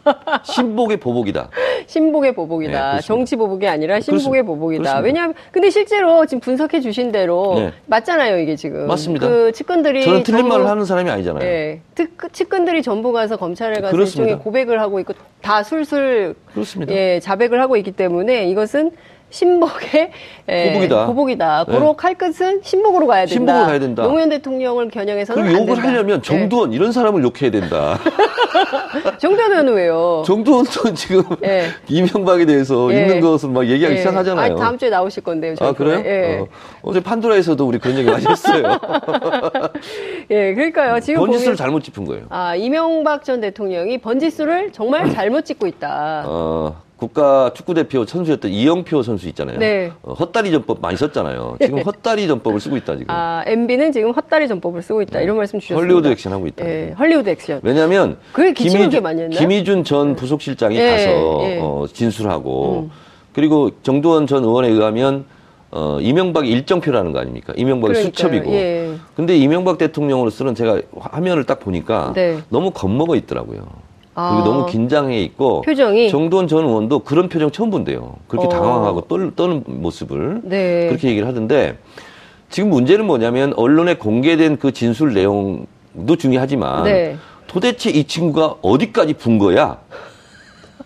신복의 0.43 0.97
보복이다. 0.99 1.51
신복의 1.87 2.31
네, 2.31 2.35
보복이다. 2.35 2.73
그렇습니다. 2.73 3.01
정치 3.07 3.37
보복이 3.37 3.67
아니라 3.69 4.01
신복의 4.01 4.43
그렇습니다. 4.43 4.47
보복이다. 4.47 4.83
그렇습니다. 4.83 5.05
왜냐하면 5.07 5.35
근데 5.51 5.69
실제로 5.69 6.25
지금 6.25 6.41
분석해 6.41 6.81
주신 6.81 7.13
대로 7.13 7.55
네. 7.57 7.73
맞잖아요, 7.87 8.39
이게 8.39 8.57
지금. 8.57 8.87
맞습니다. 8.87 9.29
그 9.29 9.53
측근들이 9.53 10.03
저는 10.05 10.23
틀린 10.23 10.41
전부- 10.41 10.55
말을 10.57 10.67
하는 10.71 10.85
사람이 10.87 11.11
아니잖아요. 11.11 11.45
예. 11.47 11.81
특, 11.95 12.33
측근들이 12.33 12.83
전부 12.83 13.13
가서 13.13 13.37
검찰에 13.37 13.81
가서 13.81 13.91
그렇습니다. 13.95 14.23
일종의 14.31 14.43
고백을 14.45 14.81
하고 14.81 14.99
있고 15.01 15.13
다 15.43 15.63
술술 15.63 16.35
그렇습니다. 16.55 16.95
예, 16.95 17.21
자백을 17.21 17.61
하고 17.61 17.77
있기 17.77 17.93
때문에 17.93 18.49
이것은 18.49 18.93
신복의 19.31 20.11
예, 20.49 20.73
보복이다. 20.73 21.07
보복이다. 21.07 21.65
네. 21.69 21.73
고로 21.73 21.95
칼끝은 21.95 22.61
신복으로 22.63 23.07
가야 23.07 23.21
된다. 23.27 23.33
신복으로 23.33 23.67
가야 23.67 23.79
된다. 23.79 24.03
노무현 24.03 24.29
대통령을 24.29 24.89
겨냥해서는 24.91 25.43
안 25.45 25.53
욕을. 25.53 25.83
하려면 25.83 26.19
예. 26.19 26.23
정두원 26.23 26.73
이런 26.73 26.91
사람을 26.93 27.23
욕해야 27.23 27.51
된다. 27.51 27.99
정두원 29.19 29.53
의원은 29.53 29.75
왜요? 29.75 30.25
정두원도 30.27 30.95
지금 30.95 31.23
예. 31.45 31.67
이명박에 31.89 32.45
대해서 32.45 32.93
예. 32.93 33.03
있는 33.03 33.21
것을 33.21 33.51
막 33.51 33.67
얘기하기 33.67 33.95
예. 33.95 33.99
시작하잖아요. 33.99 34.45
아니, 34.53 34.61
다음 34.61 34.77
주에 34.77 34.91
나오실 34.91 35.23
건데요. 35.23 35.55
아, 35.61 35.73
그래요? 35.73 36.03
예. 36.05 36.45
어, 36.83 36.93
제 36.93 37.01
판도라에서도 37.01 37.65
우리 37.67 37.79
그런 37.79 37.97
얘기 37.99 38.11
많이 38.11 38.27
했어요. 38.27 38.79
예, 40.31 40.55
그러니까요. 40.55 41.01
지금 41.01 41.21
번지수를 41.21 41.53
보면 41.53 41.57
잘못 41.57 41.85
짚은 41.85 42.05
거예요. 42.07 42.25
아, 42.31 42.57
이명박 42.57 43.25
전 43.25 43.41
대통령이 43.41 43.99
번지수를 43.99 44.73
정말 44.73 45.11
잘못 45.13 45.45
찍고 45.45 45.67
있다. 45.69 46.25
어, 46.27 46.83
국가 47.01 47.51
축구 47.55 47.73
대표 47.73 48.05
선수였던 48.05 48.51
이영표 48.51 49.03
선수 49.03 49.27
있잖아요. 49.29 49.59
네. 49.59 49.91
어, 50.03 50.13
헛다리 50.13 50.51
전법 50.51 50.83
많이 50.83 50.99
썼잖아요. 50.99 51.57
지금 51.59 51.79
헛다리 51.83 52.29
전법을 52.29 52.61
쓰고 52.61 52.77
있다, 52.77 52.93
지금. 52.99 53.07
아, 53.09 53.43
MB는 53.47 53.91
지금 53.91 54.11
헛다리 54.11 54.47
전법을 54.49 54.83
쓰고 54.83 55.01
있다. 55.01 55.21
이런 55.23 55.39
말씀 55.39 55.59
주셨습니다. 55.59 55.81
헐리우드 55.83 56.09
액션 56.09 56.35
하고 56.35 56.47
있다. 56.47 56.63
예, 56.69 56.95
헐리우드 56.99 57.31
액션. 57.31 57.61
왜냐하면 57.63 58.19
그게 58.33 58.53
김희준- 58.53 58.91
꽤 58.91 59.01
많이 59.01 59.23
했나요? 59.23 59.39
김희준 59.41 59.85
전 59.85 60.15
부속실장이 60.15 60.77
예, 60.77 60.91
가서 60.91 61.41
예. 61.45 61.59
어, 61.63 61.87
진술하고 61.91 62.81
음. 62.85 62.91
그리고 63.33 63.71
정두원 63.83 64.27
전 64.27 64.45
의원에 64.45 64.69
의하면 64.69 65.25
어, 65.71 65.99
이명박이 66.03 66.51
일정표라는 66.51 67.13
거 67.13 67.21
아닙니까? 67.21 67.55
그러니까요. 67.55 67.95
수첩이고. 67.95 68.53
예. 68.53 68.95
근데 69.17 69.39
이명박 69.39 69.79
대통령으로서는 69.79 70.55
제가 70.55 70.83
화면을 70.99 71.45
딱 71.45 71.61
보니까 71.61 72.13
네. 72.15 72.39
너무 72.51 72.73
겁먹어 72.73 73.15
있더라고요. 73.17 73.67
아. 74.21 74.35
그리고 74.35 74.51
너무 74.51 74.67
긴장해 74.67 75.19
있고 75.23 75.63
표정이? 75.63 76.11
정두원 76.11 76.47
전 76.47 76.65
의원도 76.65 77.01
그런 77.01 77.29
표정 77.29 77.51
처음 77.51 77.71
본대요. 77.71 78.17
그렇게 78.29 78.47
어. 78.47 78.51
당황하고 78.51 79.03
떨, 79.03 79.35
떠는 79.35 79.65
모습을 79.67 80.43
네. 80.45 80.89
그렇게 80.89 81.09
얘기를 81.09 81.27
하던데 81.27 81.79
지금 82.51 82.69
문제는 82.71 83.07
뭐냐면 83.07 83.55
언론에 83.55 83.95
공개된 83.95 84.59
그 84.59 84.73
진술 84.73 85.15
내용도 85.15 86.17
중요하지만 86.19 86.85
네. 86.85 87.17
도대체 87.47 87.91
이 87.91 88.05
친구가 88.05 88.57
어디까지 88.61 89.15
분 89.15 89.39
거야? 89.39 89.79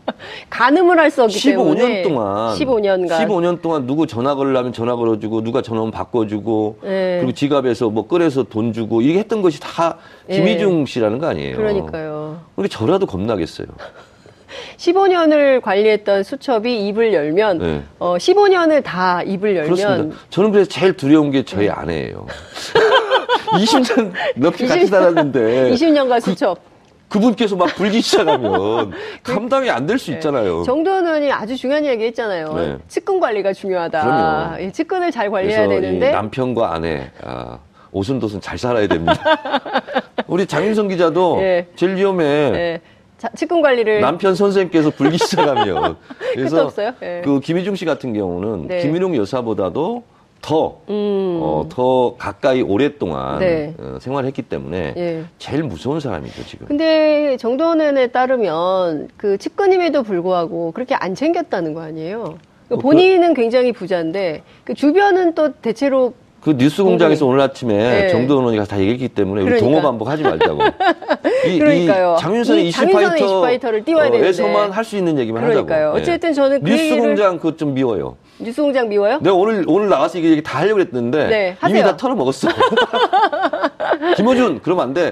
가늠을 0.55 0.99
할 1.01 1.11
수 1.11 1.25
없기 1.25 1.37
15년 1.37 1.77
때문에 1.79 2.03
동안 2.03 2.55
15년간 2.55 3.09
15년 3.09 3.61
동안 3.61 3.87
누구 3.87 4.07
전화 4.07 4.37
걸려면 4.37 4.73
전화 4.73 4.95
걸어주고 4.95 5.43
누가 5.43 5.63
전화 5.63 5.81
오면 5.81 5.91
바꿔주고 5.91 6.79
네. 6.83 7.17
그리고 7.19 7.33
지갑에서 7.33 7.91
뭐 7.91 8.07
꺼내서 8.07 8.45
돈 8.45 8.73
주고 8.73 9.01
이게 9.03 9.19
했던 9.19 9.43
것이 9.43 9.59
다 9.61 9.97
예. 10.29 10.37
김희중 10.37 10.87
씨라는 10.87 11.19
거 11.19 11.27
아니에요. 11.27 11.57
그러니까요. 11.57 12.41
그러니까 12.55 12.79
저라도 12.79 13.07
겁나겠어요. 13.07 13.67
15년을 14.79 15.61
관리했던 15.61 16.23
수첩이 16.23 16.87
입을 16.87 17.13
열면 17.13 17.59
네. 17.59 17.83
어 17.99 18.17
15년을 18.17 18.85
다 18.85 19.23
입을 19.23 19.57
열면 19.57 19.75
그렇습니다. 19.75 20.17
저는 20.31 20.53
그래서 20.53 20.71
제일 20.71 20.93
두려운 20.97 21.33
게 21.33 21.45
저희 21.45 21.69
아내예요. 21.69 22.27
20년 23.59 24.13
넘게 24.37 24.67
같이 24.69 24.83
20 24.83 24.89
살았는데 24.89 25.71
20년간 25.73 26.21
수첩. 26.21 26.59
그 26.59 26.74
분께서 27.09 27.55
막 27.57 27.67
불기 27.75 28.01
시작하면 28.01 28.93
감당이 29.23 29.71
안 29.71 29.87
될 29.87 29.99
수 29.99 30.11
있잖아요. 30.13 30.59
그 30.61 30.65
정도원 30.65 31.07
의원이 31.07 31.31
아주 31.31 31.57
중요한 31.57 31.85
얘기 31.85 32.05
했잖아요. 32.05 32.53
네. 32.55 32.79
측근 32.89 33.21
관리가 33.21 33.53
중요하다. 33.53 34.57
예, 34.61 34.73
측근을 34.73 35.11
잘 35.13 35.31
관리해야 35.31 35.69
되는데 35.69 36.11
남편과 36.11 36.73
아내 36.75 37.11
아, 37.23 37.59
오순도순 37.93 38.41
잘 38.41 38.59
살아야 38.59 38.87
됩니다. 38.89 39.15
우리 40.27 40.47
장윤성 40.47 40.89
기자도 40.89 41.39
예. 41.43 41.67
제일 41.77 41.97
위험해. 41.97 42.25
예, 42.25 42.81
자, 43.19 43.29
측근 43.37 43.63
관리를 43.63 44.01
남편 44.01 44.35
선생님께서 44.35 44.91
불기 44.91 45.19
시작하면 45.19 45.97
그래서 46.35 46.65
없어요? 46.65 46.93
예. 47.03 47.23
그 47.25 47.39
김희중 47.41 47.77
씨 47.77 47.85
같은 47.85 48.13
경우는 48.13 48.67
네. 48.69 48.83
김일용 48.83 49.15
여사보다도 49.17 50.03
더, 50.45 50.77
음. 50.91 51.39
어, 51.41 51.67
더 51.71 52.17
가까이 52.19 52.61
오랫동안 52.61 53.39
네. 53.39 53.73
어, 53.79 53.97
생활했기 53.99 54.43
때문에 54.43 54.93
예. 54.95 55.25
제일 55.39 55.63
무서운 55.63 56.01
사람이죠 56.01 56.45
지금. 56.45 56.67
근데 56.67 57.39
정도원 57.39 57.81
의원에 57.81 58.09
따르면 58.09 59.09
그 59.17 59.39
측근임에도 59.39 60.03
불구하고 60.03 60.73
그렇게 60.73 60.95
안 60.97 61.15
챙겼다는 61.15 61.73
거 61.73 61.81
아니에요? 61.81 62.35
어, 62.69 62.77
본인은 62.77 63.33
굉장히 63.33 63.73
부자인데 63.73 64.43
그 64.65 64.75
주변은 64.75 65.35
또 65.35 65.53
대체로 65.55 66.13
그 66.43 66.55
뉴스 66.59 66.83
공장에서 66.85 67.25
오늘 67.25 67.41
아침에 67.41 68.03
네. 68.03 68.09
정도원 68.11 68.45
의원이 68.47 68.69
다 68.69 68.79
얘기했기 68.79 69.09
때문에 69.09 69.41
우리 69.41 69.49
그러니까. 69.49 69.67
동호 69.67 69.81
반복하지 69.81 70.23
말자고. 70.25 70.61
이, 71.49 71.59
그러니까요. 71.59 72.17
이 72.19 72.21
장윤선의 72.21 72.65
이 72.67 72.69
이슈파이터, 72.69 73.17
이슈파이터 73.17 73.71
를 73.71 73.83
띄워야 73.83 74.11
되는데. 74.11 74.29
에서만 74.29 74.71
할 74.71 74.85
수 74.85 74.99
있는 74.99 75.19
얘기만 75.21 75.43
그러니까요. 75.43 75.87
하자고. 75.87 75.99
예. 75.99 76.03
어쨌든 76.03 76.35
저는 76.35 76.61
그 76.63 76.71
얘기를- 76.71 76.77
뉴스공장 76.91 77.37
그거 77.39 77.57
좀 77.57 77.73
미워요. 77.73 78.17
뉴스 78.39 78.61
공장 78.61 78.89
미워요? 78.89 79.19
내가 79.21 79.35
오늘 79.35 79.65
오늘 79.69 79.89
나가서 79.89 80.19
이게 80.19 80.43
다 80.43 80.61
하려고 80.61 80.81
했는데 80.81 81.27
네, 81.29 81.57
이미 81.69 81.79
하세요. 81.79 81.85
다 81.85 81.97
털어먹었어. 81.97 82.49
김호준 84.17 84.61
그러면 84.63 84.89
안 84.89 84.95
돼. 84.95 85.11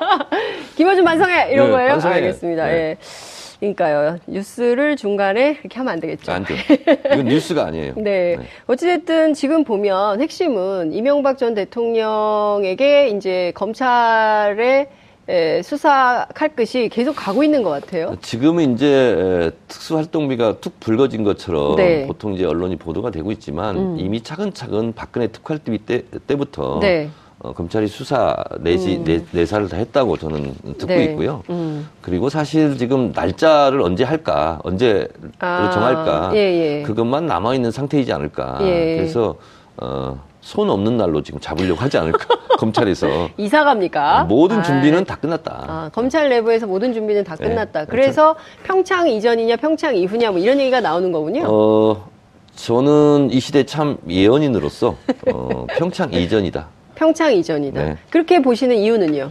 김어준 0.76 1.04
반성해 1.04 1.52
이런 1.52 1.66
네, 1.66 1.72
거예요? 1.72 1.88
반성해. 1.92 2.14
알겠습니다. 2.16 2.66
네. 2.66 2.72
예. 2.72 2.96
그러니까요. 3.60 4.18
뉴스를 4.26 4.96
중간에 4.96 5.54
그렇게 5.54 5.78
하면 5.78 5.92
안 5.92 6.00
되겠죠. 6.00 6.32
안 6.32 6.44
돼. 6.44 6.56
이건 7.14 7.26
뉴스가 7.26 7.64
아니에요. 7.66 7.94
네. 7.96 8.36
어찌됐든 8.66 9.34
지금 9.34 9.62
보면 9.62 10.20
핵심은 10.20 10.92
이명박 10.92 11.38
전 11.38 11.54
대통령에게 11.54 13.08
이제 13.10 13.52
검찰의 13.54 14.88
에, 15.28 15.62
수사 15.62 16.26
칼끝이 16.34 16.88
계속 16.88 17.14
가고 17.14 17.44
있는 17.44 17.62
것 17.62 17.70
같아요. 17.70 18.16
지금은 18.22 18.74
이제 18.74 18.86
에, 18.88 19.50
특수활동비가 19.68 20.58
툭 20.60 20.80
불거진 20.80 21.22
것처럼 21.22 21.76
네. 21.76 22.06
보통 22.06 22.34
이제 22.34 22.44
언론이 22.44 22.76
보도가 22.76 23.10
되고 23.10 23.30
있지만 23.32 23.76
음. 23.76 23.96
이미 23.98 24.20
차근차근 24.22 24.94
박근혜 24.94 25.28
특활비 25.28 25.78
때, 25.78 26.02
때부터 26.26 26.80
네. 26.80 27.08
어, 27.38 27.52
검찰이 27.52 27.86
수사 27.88 28.36
내지 28.60 28.96
음. 28.96 29.04
내, 29.04 29.24
내사를 29.32 29.68
다 29.68 29.76
했다고 29.76 30.16
저는 30.16 30.54
듣고 30.78 30.86
네. 30.86 31.04
있고요. 31.04 31.42
음. 31.50 31.88
그리고 32.00 32.28
사실 32.28 32.76
지금 32.78 33.12
날짜를 33.12 33.80
언제 33.80 34.04
할까, 34.04 34.60
언제 34.64 35.08
아, 35.38 35.70
정할까, 35.70 36.32
예, 36.34 36.38
예. 36.38 36.82
그것만 36.82 37.26
남아 37.26 37.54
있는 37.54 37.70
상태이지 37.70 38.12
않을까. 38.12 38.58
예. 38.62 38.96
그래서 38.96 39.36
어, 39.76 40.20
손 40.42 40.68
없는 40.68 40.96
날로 40.96 41.22
지금 41.22 41.40
잡으려고 41.40 41.80
하지 41.80 41.96
않을까. 41.96 42.26
검찰에서 42.58 43.30
이사 43.38 43.64
갑니까? 43.64 44.24
모든 44.24 44.58
아, 44.58 44.62
준비는 44.62 45.04
다 45.04 45.16
끝났다. 45.16 45.64
아, 45.66 45.90
검찰 45.92 46.28
내부에서 46.28 46.66
모든 46.66 46.92
준비는 46.92 47.24
다 47.24 47.36
네, 47.36 47.48
끝났다. 47.48 47.86
그렇죠. 47.86 47.90
그래서 47.90 48.36
평창 48.64 49.08
이전이냐 49.08 49.56
평창 49.56 49.96
이후냐 49.96 50.30
뭐 50.32 50.38
이런 50.38 50.58
얘기가 50.60 50.80
나오는 50.80 51.10
거군요. 51.10 51.44
어, 51.46 52.08
저는 52.54 53.30
이 53.30 53.40
시대 53.40 53.64
참 53.64 53.96
예언인으로서 54.08 54.96
어, 55.32 55.66
평창 55.78 56.12
이전이다. 56.12 56.68
평창 56.96 57.32
이전이다. 57.32 57.84
네. 57.84 57.96
그렇게 58.10 58.42
보시는 58.42 58.76
이유는요? 58.76 59.30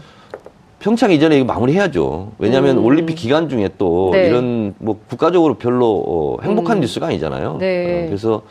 평창 0.80 1.12
이전에 1.12 1.38
이거 1.38 1.46
마무리해야죠. 1.46 2.32
왜냐하면 2.40 2.78
음. 2.78 2.86
올림픽 2.86 3.16
기간 3.16 3.50
중에 3.50 3.70
또 3.78 4.10
네. 4.14 4.28
이런 4.28 4.74
뭐 4.80 5.00
국가적으로 5.08 5.56
별로 5.56 6.04
어, 6.08 6.38
행복한 6.42 6.78
음. 6.78 6.82
뉴스가 6.82 7.08
아니잖아요. 7.08 7.58
네. 7.60 8.04
어, 8.04 8.06
그래서 8.08 8.42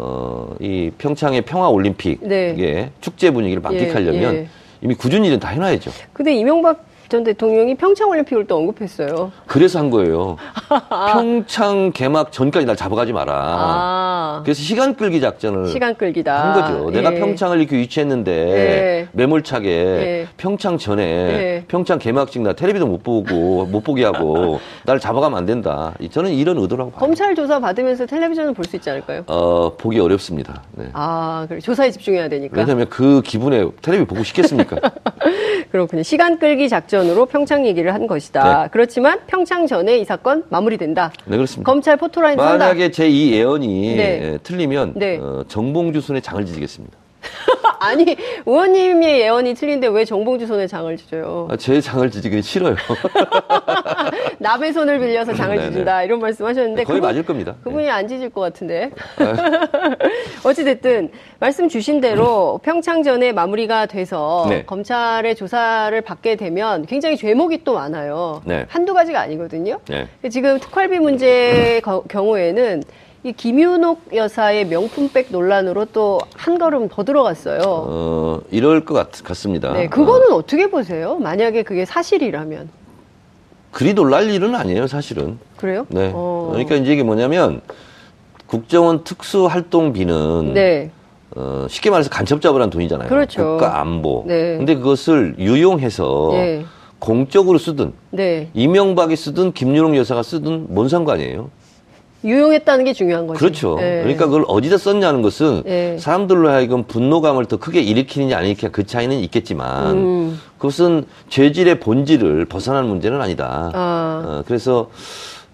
어, 0.00 0.54
이 0.60 0.92
평창의 0.96 1.42
평화 1.42 1.68
올림픽 1.68 2.20
네. 2.22 2.54
의 2.56 2.90
축제 3.00 3.32
분위기를 3.32 3.60
만끽하려면 3.60 4.34
예, 4.34 4.38
예. 4.38 4.48
이미 4.80 4.94
굳은 4.94 5.24
일은 5.24 5.40
다 5.40 5.48
해놔야죠. 5.48 5.90
근데 6.12 6.34
이명박 6.36 6.84
전 7.08 7.24
대통령이 7.24 7.74
평창 7.76 8.10
올림픽을 8.10 8.46
또 8.46 8.56
언급했어요. 8.58 9.32
그래서 9.46 9.78
한 9.78 9.88
거예요. 9.88 10.36
평창 11.12 11.90
개막 11.92 12.30
전까지 12.32 12.66
날 12.66 12.76
잡아가지 12.76 13.14
마라. 13.14 13.32
아, 13.34 14.40
그래서 14.44 14.60
시간 14.62 14.94
끌기 14.94 15.18
작전을 15.20 15.68
시간 15.68 15.94
끌기다. 15.94 16.52
한 16.52 16.60
거죠. 16.60 16.90
내가 16.90 17.14
예. 17.14 17.18
평창을 17.18 17.60
이렇게 17.60 17.76
유치했는데 17.78 18.32
예. 18.32 19.08
매몰차게 19.12 19.68
예. 19.70 20.26
평창 20.36 20.76
전에 20.76 21.02
예. 21.02 21.64
평창 21.66 21.98
개막식 21.98 22.42
나 22.42 22.52
텔레비도 22.52 22.86
못 22.86 23.02
보고 23.02 23.64
못 23.64 23.82
보게 23.82 24.04
하고 24.04 24.60
날 24.84 25.00
잡아가면 25.00 25.38
안 25.38 25.46
된다. 25.46 25.94
이- 26.00 26.10
저는 26.10 26.32
이런 26.32 26.58
의도라고 26.58 26.90
봐요. 26.90 26.98
검찰 27.00 27.34
조사 27.34 27.58
받으면서 27.58 28.04
텔레비전을 28.04 28.52
볼 28.52 28.68
수 28.68 28.76
있지 28.76 28.90
않을까요? 28.90 29.22
어, 29.28 29.72
보기 29.78 29.98
어렵습니다. 29.98 30.62
네. 30.72 30.90
아, 30.92 31.46
그래. 31.48 31.58
조사에 31.58 31.90
집중해야 31.90 32.28
되니까. 32.28 32.54
왜냐하면 32.60 32.86
그 32.90 33.22
기분에 33.22 33.66
텔레비 33.80 34.04
보고 34.04 34.22
싶겠습니까? 34.24 34.76
그렇군요. 35.72 36.02
시간 36.02 36.38
끌기 36.38 36.68
작전 36.68 36.97
으로 37.06 37.26
평창 37.26 37.66
얘기를 37.66 37.92
한 37.94 38.06
것이다. 38.06 38.62
네. 38.62 38.68
그렇지만 38.72 39.20
평창 39.26 39.66
전에 39.66 39.98
이 39.98 40.04
사건 40.04 40.44
마무리된다. 40.48 41.12
네 41.26 41.36
그렇습니다. 41.36 41.70
검찰 41.70 41.96
포토라인. 41.96 42.36
만약에 42.36 42.90
제이 42.90 43.32
예언이 43.32 43.96
네. 43.96 44.02
예, 44.32 44.38
틀리면 44.42 44.92
네. 44.96 45.18
어, 45.18 45.44
정봉주 45.48 46.00
손에 46.00 46.20
장을 46.20 46.44
지지겠습니다. 46.44 46.96
아니 47.80 48.16
의원님의 48.46 49.20
예언이 49.20 49.54
틀린데 49.54 49.88
왜 49.88 50.04
정봉주 50.04 50.46
손에 50.46 50.66
장을 50.66 50.96
지져요? 50.96 51.48
아, 51.50 51.56
제 51.56 51.80
장을 51.80 52.08
지지기 52.10 52.42
싫어요. 52.42 52.76
남의 54.38 54.72
손을 54.72 54.98
빌려서 54.98 55.34
장을 55.34 55.54
네네. 55.56 55.68
지진다 55.70 56.02
이런 56.04 56.20
말씀하셨는데 56.20 56.84
거의 56.84 57.00
그분- 57.00 57.08
맞을 57.08 57.22
겁니다. 57.24 57.54
그분이 57.64 57.88
안 57.90 58.06
지질 58.08 58.30
것 58.30 58.40
같은데. 58.40 58.90
어찌 60.44 60.64
됐든, 60.64 61.10
말씀 61.40 61.68
주신 61.68 62.00
대로 62.00 62.60
평창전에 62.62 63.32
마무리가 63.32 63.86
돼서 63.86 64.46
네. 64.48 64.64
검찰의 64.64 65.34
조사를 65.34 66.00
받게 66.00 66.36
되면 66.36 66.86
굉장히 66.86 67.16
죄목이 67.16 67.64
또 67.64 67.74
많아요. 67.74 68.42
네. 68.44 68.64
한두 68.68 68.94
가지가 68.94 69.20
아니거든요. 69.20 69.80
네. 69.88 70.06
지금 70.30 70.58
특활비 70.60 70.98
문제 70.98 71.80
거- 71.84 72.02
경우에는 72.02 72.82
이 73.24 73.32
김윤옥 73.32 74.14
여사의 74.14 74.66
명품백 74.66 75.28
논란으로 75.30 75.86
또 75.86 76.20
한 76.36 76.58
걸음 76.58 76.88
더 76.88 77.04
들어갔어요. 77.04 77.60
어, 77.66 78.40
이럴 78.50 78.84
것 78.84 78.94
같, 78.94 79.10
같습니다. 79.24 79.72
네, 79.72 79.88
그거는 79.88 80.32
어. 80.32 80.42
떻게 80.42 80.70
보세요? 80.70 81.16
만약에 81.16 81.62
그게 81.64 81.84
사실이라면. 81.84 82.68
그리 83.72 83.92
놀랄 83.92 84.30
일은 84.30 84.54
아니에요, 84.54 84.86
사실은. 84.86 85.38
그래요? 85.56 85.84
네. 85.88 86.10
어. 86.14 86.48
그러니까 86.52 86.76
이제 86.76 86.92
이게 86.92 87.02
뭐냐면 87.02 87.60
국정원 88.46 89.04
특수활동비는 89.04 90.54
네. 90.54 90.90
어, 91.36 91.66
쉽게 91.68 91.90
말해서 91.90 92.08
간첩 92.08 92.40
잡으라는 92.40 92.70
돈이잖아요. 92.70 93.08
그렇죠. 93.08 93.42
국가 93.44 93.80
안보. 93.80 94.24
네. 94.26 94.56
근데 94.56 94.74
그것을 94.76 95.34
유용해서 95.38 96.30
네. 96.32 96.64
공적으로 96.98 97.58
쓰든 97.58 97.92
네. 98.10 98.48
이명박이 98.54 99.16
쓰든 99.16 99.52
김윤홍 99.52 99.96
여사가 99.96 100.22
쓰든 100.22 100.66
뭔 100.70 100.88
상관이에요? 100.88 101.50
유용했다는 102.24 102.84
게 102.84 102.92
중요한 102.92 103.26
거죠. 103.26 103.38
그렇죠. 103.38 103.76
네. 103.76 104.00
그러니까 104.02 104.26
그걸 104.26 104.44
어디다 104.48 104.76
썼냐는 104.76 105.22
것은 105.22 105.62
네. 105.64 105.96
사람들로 105.98 106.48
하여금 106.50 106.82
분노감을 106.84 107.46
더 107.46 107.58
크게 107.58 107.80
일으키느냐 107.80 108.36
안 108.36 108.44
일으키느냐 108.44 108.72
그 108.72 108.84
차이는 108.84 109.18
있겠지만 109.20 109.96
음. 109.96 110.40
그것은 110.58 111.04
죄질의 111.28 111.78
본질을 111.80 112.46
벗어나는 112.46 112.88
문제는 112.88 113.20
아니다. 113.20 113.70
아. 113.72 114.22
어, 114.24 114.42
그래서 114.46 114.90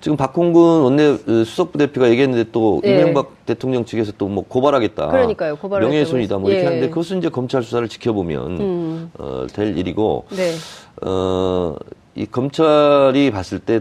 지금 0.00 0.16
박홍근 0.18 0.60
원내 0.82 1.16
수석부 1.44 1.78
대표가 1.78 2.10
얘기했는데 2.10 2.50
또 2.52 2.80
네. 2.82 2.92
이명박 2.94 3.32
대통령 3.46 3.84
측에서 3.84 4.12
또 4.18 4.28
뭐 4.28 4.44
고발하겠다. 4.46 5.08
그러니까요. 5.08 5.56
고발을 5.56 5.86
명예훼손이다. 5.86 6.38
뭐 6.38 6.50
이렇게 6.50 6.62
예. 6.62 6.66
하는데 6.66 6.88
그것은 6.88 7.18
이제 7.18 7.28
검찰 7.28 7.62
수사를 7.62 7.86
지켜보면 7.88 8.60
음. 8.60 9.10
어, 9.18 9.46
될 9.52 9.76
일이고 9.78 10.24
네. 10.30 10.52
어, 11.02 11.74
이 12.14 12.26
검찰이 12.26 13.30
봤을 13.30 13.58
때 13.58 13.80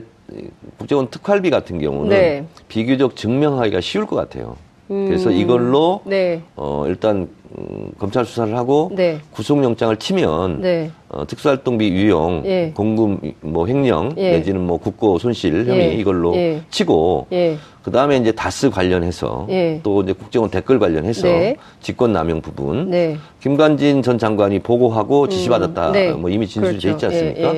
국정원 0.77 1.09
특활비 1.09 1.49
같은 1.49 1.79
경우는 1.79 2.09
네. 2.09 2.45
비교적 2.67 3.15
증명하기가 3.15 3.81
쉬울 3.81 4.05
것 4.05 4.15
같아요. 4.15 4.55
그래서 4.87 5.29
음. 5.29 5.35
이걸로 5.35 6.01
네. 6.05 6.41
어, 6.55 6.85
일단 6.87 7.29
음, 7.57 7.91
검찰 7.97 8.25
수사를 8.25 8.55
하고 8.55 8.91
네. 8.93 9.19
구속영장을 9.31 9.95
치면 9.97 10.61
네. 10.61 10.91
어, 11.09 11.25
특수활동비 11.25 11.89
유용, 11.89 12.41
예. 12.45 12.71
공금 12.75 13.19
뭐 13.41 13.67
횡령 13.67 14.15
예. 14.17 14.31
내지는 14.31 14.61
뭐 14.61 14.77
국고 14.77 15.19
손실 15.19 15.65
혐의 15.67 15.91
예. 15.91 15.93
이걸로 15.93 16.35
예. 16.35 16.61
치고 16.69 17.27
예. 17.31 17.57
그 17.83 17.91
다음에 17.91 18.17
이제 18.17 18.31
다스 18.31 18.69
관련해서 18.69 19.47
예. 19.49 19.79
또 19.83 20.01
이제 20.01 20.13
국정원 20.13 20.49
댓글 20.49 20.79
관련해서 20.79 21.27
네. 21.27 21.55
직권남용 21.81 22.41
부분 22.41 22.89
네. 22.89 23.17
김관진 23.39 24.01
전 24.01 24.17
장관이 24.17 24.59
보고하고 24.59 25.29
지시받았다. 25.29 25.91
네. 25.91 26.11
뭐 26.11 26.29
이미 26.29 26.47
진술돼 26.47 26.77
그렇죠. 26.77 26.89
있지 26.89 27.05
않습니까? 27.05 27.53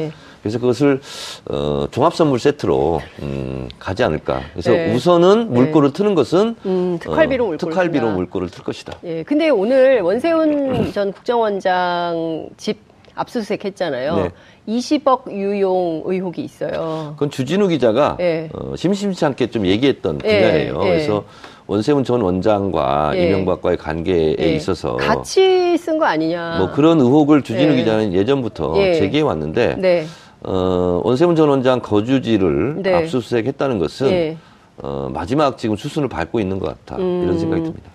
그래서 0.46 0.60
그것을 0.60 1.02
어, 1.50 1.88
종합 1.90 2.14
선물 2.14 2.38
세트로 2.38 3.02
음, 3.24 3.68
가지 3.80 4.04
않을까. 4.04 4.42
그래서 4.54 4.70
네. 4.74 4.94
우선은 4.94 5.52
물꼬를 5.52 5.92
트는 5.92 6.14
것은 6.14 6.56
음, 6.68 7.00
특활비로 7.02 7.46
어, 7.46 7.48
물꼬를 7.48 7.58
특활비로 7.72 8.06
튼다. 8.06 8.16
물꼬를 8.16 8.50
틀 8.52 8.64
것이다. 8.64 8.94
예. 9.06 9.24
근데 9.24 9.50
오늘 9.50 10.02
원세훈 10.02 10.92
전 10.94 11.12
국정원장 11.14 12.50
집 12.58 12.78
압수수색 13.16 13.66
했잖아요. 13.66 14.16
네. 14.18 14.30
20억 14.68 15.32
유용 15.32 16.04
의혹이 16.06 16.44
있어요. 16.44 17.14
그건 17.16 17.32
주진우 17.32 17.68
기자가 17.70 18.18
예. 18.20 18.50
어, 18.54 18.76
심심치 18.76 19.26
않게 19.26 19.50
좀 19.50 19.66
얘기했던 19.66 20.20
예, 20.26 20.42
분야예요. 20.42 20.80
예. 20.84 20.90
그래서 20.90 21.24
원세훈 21.68 22.04
전 22.04 22.22
원장과 22.22 23.14
예. 23.16 23.30
이명박과의 23.30 23.78
관계에 23.78 24.36
예. 24.40 24.46
있어서 24.54 24.98
같이 24.98 25.76
쓴 25.80 25.98
거 25.98 26.06
아니냐. 26.06 26.58
뭐 26.60 26.72
그런 26.72 27.00
의혹을 27.00 27.42
주진우 27.42 27.74
예. 27.74 27.78
기자는 27.78 28.14
예전부터 28.14 28.76
예. 28.78 28.94
제기해 28.94 29.24
왔는데 29.24 29.76
네. 29.80 30.06
어, 30.48 31.02
원세훈 31.04 31.36
전 31.36 31.50
원장 31.50 31.80
거주지를 31.80 32.82
네. 32.84 32.94
압수수색했다는 32.94 33.80
것은 33.80 34.10
예. 34.12 34.38
어, 34.78 35.10
마지막 35.12 35.58
지금 35.58 35.76
수순을 35.76 36.08
밟고 36.08 36.40
있는 36.40 36.60
것 36.60 36.68
같다 36.68 37.02
음. 37.02 37.24
이런 37.24 37.40
생각이 37.40 37.64
듭니다. 37.64 37.92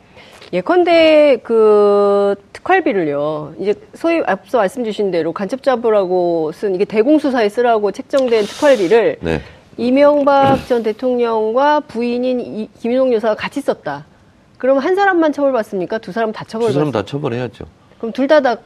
예컨대 0.53 1.39
그 1.45 2.35
특활비를요. 2.53 3.55
이제 3.61 3.75
소위 3.95 4.21
앞서 4.27 4.59
말씀 4.59 4.83
주신 4.85 5.13
대로 5.13 5.33
간첩 5.33 5.63
잡으라고 5.63 6.51
쓴 6.53 6.75
이게 6.75 6.85
대공수사에 6.85 7.49
쓰라고 7.49 7.93
책정된 7.93 8.45
특활비를 8.45 9.19
네, 9.21 9.43
이명박 9.77 10.67
전 10.67 10.83
대통령과 10.83 11.81
부인인 11.81 12.41
이, 12.41 12.69
김윤옥 12.81 13.13
여사가 13.13 13.37
같이 13.37 13.61
썼다. 13.61 14.07
그럼 14.59 14.79
한 14.79 14.97
사람만 14.97 15.33
처벌받습니까? 15.33 15.99
두 15.99 16.11
사람 16.11 16.33
다두 16.33 16.73
사람? 16.73 16.91
다 16.91 17.05
처벌해야죠. 17.05 17.65
그럼 17.99 18.13
둘 18.13 18.27
다 18.27 18.41
다 18.41 18.57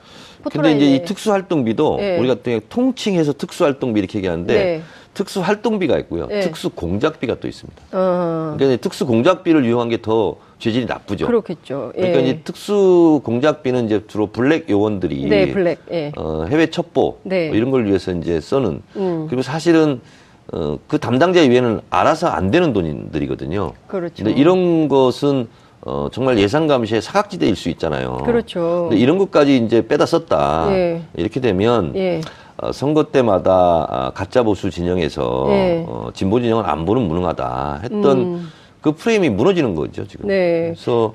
포토라인에 0.44 0.76
이제 0.78 0.94
이 0.94 1.04
특수활동비도 1.04 1.98
예. 2.00 2.18
우리가 2.18 2.36
또 2.42 2.60
통칭해서 2.68 3.32
특수활동비 3.32 3.98
이렇게 3.98 4.18
얘기하는데 4.18 4.54
네. 4.54 4.82
특수활동비가 5.14 5.98
있고요. 6.00 6.26
네. 6.26 6.40
특수공작비가 6.40 7.36
또 7.40 7.48
있습니다. 7.48 7.82
어, 7.92 8.54
그러니까 8.58 8.80
특수공작비를 8.80 9.64
이용한 9.64 9.88
게 9.88 9.98
더 10.02 10.36
죄질이 10.58 10.86
나쁘죠. 10.86 11.26
그렇겠죠. 11.26 11.92
예. 11.96 12.00
그러니까 12.00 12.20
이제 12.20 12.40
특수공작비는 12.44 13.86
이제 13.86 14.02
주로 14.06 14.26
블랙 14.28 14.68
요원들이 14.68 15.26
네, 15.26 15.52
블랙. 15.52 15.78
예. 15.90 16.12
어, 16.16 16.46
해외 16.48 16.68
첩보 16.68 17.18
네. 17.22 17.48
뭐 17.48 17.56
이런 17.56 17.70
걸 17.70 17.86
위해서 17.86 18.12
이제 18.12 18.40
써는 18.40 18.82
음. 18.96 19.26
그리고 19.28 19.42
사실은 19.42 20.00
어, 20.52 20.78
그 20.88 20.98
담당자 20.98 21.40
이외에는 21.40 21.80
알아서 21.90 22.28
안 22.28 22.50
되는 22.50 22.72
돈들이거든요. 22.72 23.72
그렇죠. 23.86 24.24
근데 24.24 24.38
이런 24.38 24.88
것은 24.88 25.48
어, 25.86 26.08
정말 26.10 26.38
예산 26.38 26.66
감시의 26.66 27.02
사각지대일 27.02 27.56
수 27.56 27.68
있잖아요. 27.70 28.18
그렇죠. 28.24 28.86
근데 28.88 28.96
이런 29.02 29.18
것까지 29.18 29.58
이제 29.58 29.86
빼다 29.86 30.06
썼다. 30.06 30.68
예. 30.70 31.02
이렇게 31.14 31.40
되면 31.40 31.92
예. 31.94 32.22
어, 32.56 32.72
선거 32.72 33.04
때마다 33.04 33.86
아, 33.90 34.10
가짜 34.14 34.42
보수 34.42 34.70
진영에서 34.70 35.46
예. 35.50 35.84
어, 35.86 36.08
진보 36.14 36.40
진영은 36.40 36.64
안보는 36.64 37.02
무능하다 37.02 37.80
했던 37.82 38.18
음. 38.18 38.52
그 38.80 38.92
프레임이 38.92 39.28
무너지는 39.28 39.74
거죠 39.74 40.06
지금. 40.06 40.28
네. 40.28 40.72
그래서 40.74 41.14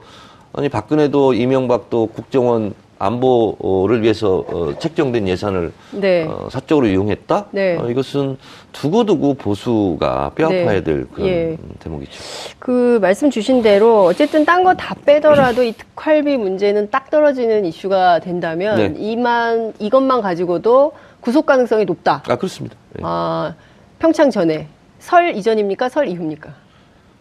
아니 0.53 0.69
박근혜도 0.69 1.33
이명박도 1.33 2.07
국정원 2.07 2.73
안보를 2.99 4.03
위해서 4.03 4.43
어, 4.47 4.77
책정된 4.77 5.27
예산을 5.27 5.71
네. 5.91 6.25
어, 6.25 6.49
사적으로 6.51 6.85
이용했다. 6.87 7.45
네. 7.51 7.77
어, 7.77 7.89
이것은 7.89 8.37
두고두고 8.73 9.35
보수가 9.35 10.31
뼈아파야 10.35 10.65
네. 10.73 10.83
될 10.83 11.07
그런 11.09 11.27
예. 11.29 11.57
대목이죠. 11.79 12.11
그 12.59 12.99
말씀 13.01 13.29
주신 13.31 13.61
대로 13.61 14.03
어쨌든 14.03 14.45
딴 14.45 14.63
거 14.63 14.73
다 14.75 14.93
빼더라도 15.05 15.63
이 15.63 15.71
특활비 15.71 16.35
문제는 16.37 16.89
딱 16.91 17.09
떨어지는 17.09 17.65
이슈가 17.65 18.19
된다면 18.19 18.75
네. 18.77 18.93
이만 18.99 19.73
이것만 19.79 20.21
가지고도 20.21 20.91
구속 21.21 21.45
가능성이 21.45 21.85
높다. 21.85 22.21
아 22.27 22.35
그렇습니다. 22.35 22.75
예. 22.99 23.01
아, 23.03 23.55
평창 23.97 24.29
전에 24.29 24.67
설 24.99 25.35
이전입니까? 25.35 25.87
설 25.89 26.07
이후입니까? 26.09 26.53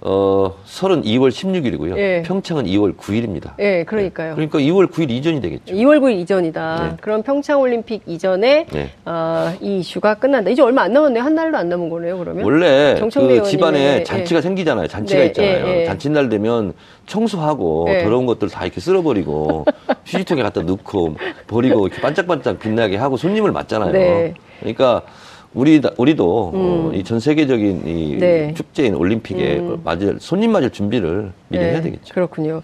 어, 0.01 0.55
설은 0.65 1.03
2월 1.03 1.31
16일이고요. 1.31 1.97
예. 1.99 2.23
평창은 2.25 2.67
2월 2.67 2.97
9일입니다. 2.97 3.55
예, 3.59 3.83
그러니까요. 3.83 4.35
그러니까 4.37 4.61
2월 4.61 4.89
9일 4.93 5.11
이전이 5.11 5.41
되겠죠. 5.41 5.75
2월 5.75 5.99
9일 5.99 6.21
이전이다. 6.21 6.89
네. 6.91 6.97
그럼 7.01 7.23
평창 7.25 7.61
올림픽 7.61 8.03
이전에 8.07 8.67
네. 8.71 8.91
아, 9.05 9.57
이 9.61 9.79
이슈가 9.79 10.15
끝난다. 10.15 10.51
이제 10.51 10.63
얼마 10.63 10.83
안 10.83 10.93
남았네요. 10.93 11.23
한 11.23 11.35
달도 11.35 11.59
안 11.59 11.69
남은 11.69 11.89
거네요. 11.89 12.17
그러면 12.19 12.45
원래 12.45 12.95
그 13.01 13.09
집안에 13.43 13.79
의원님의, 13.79 14.05
잔치가 14.05 14.41
생기잖아요. 14.41 14.87
잔치가 14.87 15.21
네, 15.21 15.27
있잖아요. 15.27 15.67
예, 15.67 15.81
예. 15.81 15.85
잔칫날 15.87 16.29
되면 16.29 16.75
청소하고 17.07 17.87
예. 17.91 18.05
더러운 18.05 18.27
것들 18.27 18.51
다 18.51 18.65
이렇게 18.65 18.81
쓸어버리고 18.81 19.65
휴지통에 20.07 20.43
갖다 20.43 20.63
넣고 20.63 21.17
버리고 21.49 21.89
이렇게 21.89 22.01
반짝반짝 22.01 22.61
빛나게 22.61 22.97
하고 22.97 23.17
손님을 23.17 23.51
맞잖아요. 23.51 23.93
네. 23.93 24.35
그러니까 24.61 25.03
우리 25.55 25.81
우리도 25.97 26.53
어, 26.55 26.91
이전 26.95 27.21
세계적인 27.21 27.87
이 27.87 28.15
음. 28.15 28.19
네. 28.19 28.55
축제인 28.55 28.95
올림픽에 28.95 29.63
맞을 29.83 30.19
손님 30.21 30.53
맞을 30.53 30.71
준비를 30.71 31.33
미리 31.49 31.63
네, 31.63 31.71
해야 31.73 31.83
되겠죠. 31.83 32.15
그렇군요. 32.15 32.63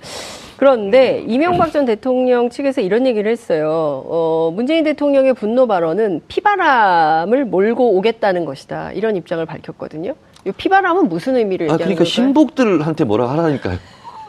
그런데 0.57 1.25
이명박 1.27 1.73
전 1.73 1.85
대통령 1.85 2.49
측에서 2.49 2.81
이런 2.81 3.07
얘기를 3.07 3.31
했어요. 3.31 4.05
어, 4.07 4.53
문재인 4.55 4.85
대통령의 4.85 5.35
분노 5.35 5.67
발언은 5.67 6.23
피바람을 6.29 7.47
몰고 7.47 7.97
오겠다는 7.97 8.45
것이다. 8.45 8.93
이런 8.93 9.17
입장을 9.17 9.45
밝혔거든요. 9.45 10.15
이 10.47 10.53
피바람은 10.53 11.09
무슨 11.09 11.37
의미를 11.37 11.67
아 11.71 11.77
그러니까 11.77 11.89
걸까요? 11.89 12.05
신복들한테 12.05 13.05
뭐라 13.05 13.31
하라니까요. 13.31 13.79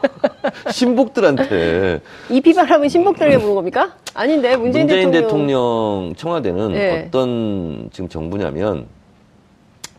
신복들한테 0.72 2.00
이 2.30 2.40
피바람은 2.40 2.88
신복들에게 2.88 3.38
부는 3.38 3.54
겁니까? 3.54 3.94
아닌데 4.14 4.56
문재인, 4.56 4.86
문재인 4.86 5.10
대통령, 5.10 5.22
대통령 5.22 6.14
청와대는 6.16 6.72
네. 6.72 7.06
어떤 7.06 7.88
지금 7.92 8.08
정부냐면 8.08 8.86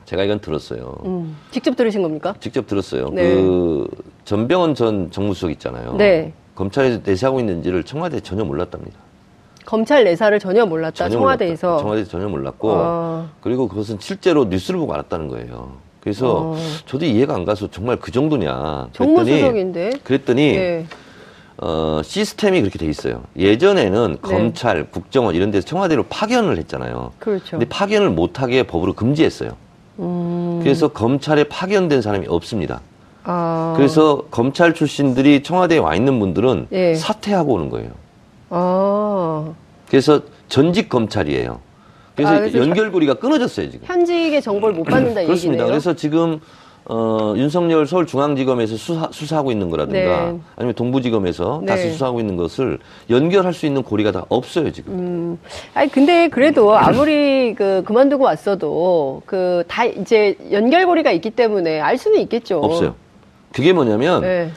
제가 0.05 0.23
이건 0.23 0.39
들었어요. 0.39 0.95
음, 1.05 1.35
직접 1.51 1.75
들으신 1.75 2.01
겁니까? 2.01 2.33
직접 2.39 2.65
들었어요. 2.65 3.09
네. 3.09 3.35
그 3.35 3.87
전병헌 4.23 4.75
전 4.75 5.11
정무수석 5.11 5.51
있잖아요. 5.51 5.95
네. 5.95 6.31
검찰에서 6.55 7.01
내세하고 7.03 7.39
있는지를 7.39 7.83
청와대 7.83 8.17
에 8.17 8.19
전혀 8.21 8.43
몰랐답니다. 8.43 8.97
검찰 9.65 10.05
내사를 10.05 10.39
전혀 10.39 10.65
몰랐다. 10.65 10.95
전혀 10.95 11.17
청와대에서. 11.17 11.67
몰랐다. 11.67 11.81
청와대에서 11.81 12.09
전혀 12.09 12.29
몰랐고 12.29 12.71
아. 12.73 13.29
그리고 13.41 13.67
그것은 13.67 13.97
실제로 13.99 14.45
뉴스를 14.45 14.79
보고 14.79 14.93
알았다는 14.93 15.27
거예요. 15.27 15.73
그래서 16.07 16.53
어. 16.53 16.57
저도 16.85 17.03
이해가 17.03 17.35
안 17.35 17.43
가서 17.43 17.67
정말 17.69 17.97
그 17.97 18.11
정도냐. 18.13 18.87
그랬더니 18.95 19.25
정무수석인데. 19.25 19.89
그랬더니 20.05 20.51
네. 20.53 20.85
어, 21.57 21.99
시스템이 22.01 22.61
그렇게 22.61 22.79
돼 22.79 22.85
있어요. 22.85 23.23
예전에는 23.35 24.11
네. 24.13 24.17
검찰, 24.21 24.89
국정원 24.89 25.35
이런 25.35 25.51
데서 25.51 25.67
청와대로 25.67 26.03
파견을 26.03 26.57
했잖아요. 26.59 27.11
그렇죠. 27.19 27.51
근데 27.51 27.65
파견을 27.65 28.09
못하게 28.09 28.63
법으로 28.63 28.93
금지했어요. 28.93 29.51
음, 29.99 30.61
그래서 30.63 30.87
검찰에 30.87 31.43
파견된 31.43 32.01
사람이 32.01 32.27
없습니다. 32.29 32.79
아. 33.25 33.73
그래서 33.75 34.23
검찰 34.31 34.73
출신들이 34.73 35.43
청와대에 35.43 35.79
와 35.79 35.93
있는 35.93 36.19
분들은 36.19 36.67
예. 36.71 36.95
사퇴하고 36.95 37.55
오는 37.55 37.69
거예요. 37.69 37.89
아. 38.49 39.51
그래서 39.89 40.21
전직 40.47 40.87
검찰이에요. 40.87 41.59
그래서, 42.17 42.33
아, 42.33 42.39
그래서 42.39 42.57
연결고리가 42.59 43.13
끊어졌어요, 43.15 43.69
지금. 43.71 43.87
현직의 43.87 44.41
정보를 44.41 44.75
못 44.75 44.83
받는다 44.83 45.21
이 45.23 45.25
그렇습니다. 45.25 45.65
그래서 45.65 45.93
지금 45.93 46.39
어, 46.89 47.33
윤석열 47.35 47.85
서울중앙지검에서 47.85 48.77
수사, 48.77 49.09
수사하고 49.11 49.51
있는 49.51 49.69
거라든가 49.69 50.31
네. 50.31 50.39
아니면 50.55 50.73
동부지검에서 50.73 51.59
네. 51.61 51.67
다시 51.67 51.91
수사하고 51.91 52.21
있는 52.21 52.37
것을 52.37 52.79
연결할 53.09 53.53
수 53.53 53.65
있는 53.65 53.83
고리가 53.83 54.13
다 54.13 54.25
없어요, 54.29 54.71
지금. 54.71 54.93
음, 54.93 55.39
아니 55.73 55.91
근데 55.91 56.29
그래도 56.29 56.75
아무리 56.77 57.53
그 57.55 57.83
그만두고 57.85 58.23
왔어도 58.23 59.21
그 59.25 59.63
다 59.67 59.83
이제 59.85 60.37
연결고리가 60.51 61.11
있기 61.11 61.31
때문에 61.31 61.81
알 61.81 61.97
수는 61.97 62.19
있겠죠. 62.21 62.59
없어요. 62.59 62.95
그게 63.53 63.73
뭐냐면 63.73 64.21
네. 64.21 64.49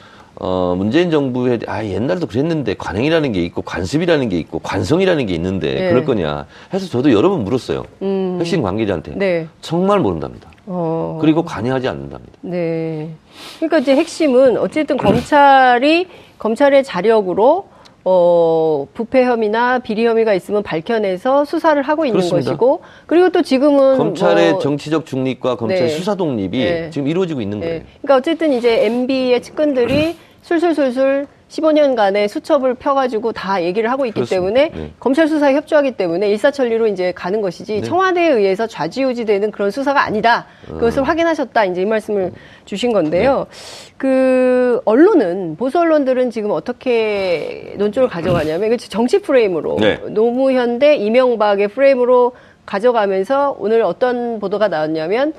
어, 0.43 0.73
문재인 0.75 1.11
정부에 1.11 1.59
아 1.67 1.85
옛날도 1.85 2.25
그랬는데 2.25 2.73
관행이라는 2.73 3.31
게 3.31 3.43
있고 3.43 3.61
관습이라는 3.61 4.27
게 4.29 4.39
있고 4.39 4.57
관성이라는 4.57 5.27
게 5.27 5.35
있는데 5.35 5.73
네. 5.75 5.89
그럴 5.89 6.03
거냐 6.03 6.47
해서 6.73 6.87
저도 6.87 7.13
여러 7.13 7.29
번 7.29 7.43
물었어요. 7.43 7.85
음. 8.01 8.37
핵심 8.39 8.63
관계자한테 8.63 9.13
네. 9.17 9.47
정말 9.61 9.99
모른답니다. 9.99 10.49
어. 10.65 11.19
그리고 11.21 11.43
관여하지 11.43 11.87
않는답니다. 11.87 12.39
네. 12.41 13.11
그러니까 13.57 13.77
이제 13.79 13.95
핵심은 13.95 14.57
어쨌든 14.57 14.97
검찰이 14.97 16.07
검찰의 16.39 16.83
자력으로 16.83 17.69
어, 18.03 18.87
부패 18.95 19.23
혐의나 19.23 19.77
비리 19.77 20.07
혐의가 20.07 20.33
있으면 20.33 20.63
밝혀내서 20.63 21.45
수사를 21.45 21.79
하고 21.83 22.03
있는 22.05 22.17
그렇습니다. 22.19 22.49
것이고 22.49 22.81
그리고 23.05 23.29
또 23.29 23.43
지금은 23.43 23.99
검찰의 23.99 24.53
뭐 24.53 24.59
정치적 24.59 25.05
중립과 25.05 25.55
검찰 25.57 25.81
네. 25.81 25.87
수사 25.89 26.15
독립이 26.15 26.57
네. 26.63 26.89
지금 26.89 27.07
이루어지고 27.07 27.41
있는 27.41 27.59
거예요. 27.59 27.73
네. 27.75 27.85
그러니까 28.01 28.15
어쨌든 28.15 28.53
이제 28.53 28.85
MB의 28.85 29.43
측근들이 29.43 30.15
술술술술 30.41 31.27
15년간의 31.51 32.29
수첩을 32.29 32.75
펴가지고 32.75 33.33
다 33.33 33.61
얘기를 33.61 33.91
하고 33.91 34.05
있기 34.05 34.15
그렇습니다. 34.15 34.35
때문에 34.35 34.71
네. 34.73 34.91
검찰 34.99 35.27
수사에 35.27 35.53
협조하기 35.55 35.91
때문에 35.97 36.29
일사천리로 36.29 36.87
이제 36.87 37.11
가는 37.11 37.41
것이지 37.41 37.75
네. 37.75 37.81
청와대에 37.81 38.29
의해서 38.29 38.67
좌지우지되는 38.67 39.51
그런 39.51 39.69
수사가 39.69 40.03
아니다. 40.03 40.45
음. 40.69 40.75
그것을 40.75 41.03
확인하셨다. 41.03 41.65
이제 41.65 41.81
이 41.81 41.85
말씀을 41.85 42.31
주신 42.63 42.93
건데요. 42.93 43.47
네. 43.49 43.93
그 43.97 44.81
언론은 44.85 45.57
보수 45.57 45.77
언론들은 45.79 46.31
지금 46.31 46.51
어떻게 46.51 47.75
논조를 47.77 48.07
가져가냐면 48.07 48.67
이거 48.67 48.77
정치 48.77 49.19
프레임으로 49.19 49.77
네. 49.79 49.99
노무현 50.09 50.79
대 50.79 50.95
이명박의 50.95 51.67
프레임으로 51.69 52.31
가져가면서 52.65 53.57
오늘 53.59 53.81
어떤 53.81 54.39
보도가 54.39 54.69
나왔냐면 54.69 55.33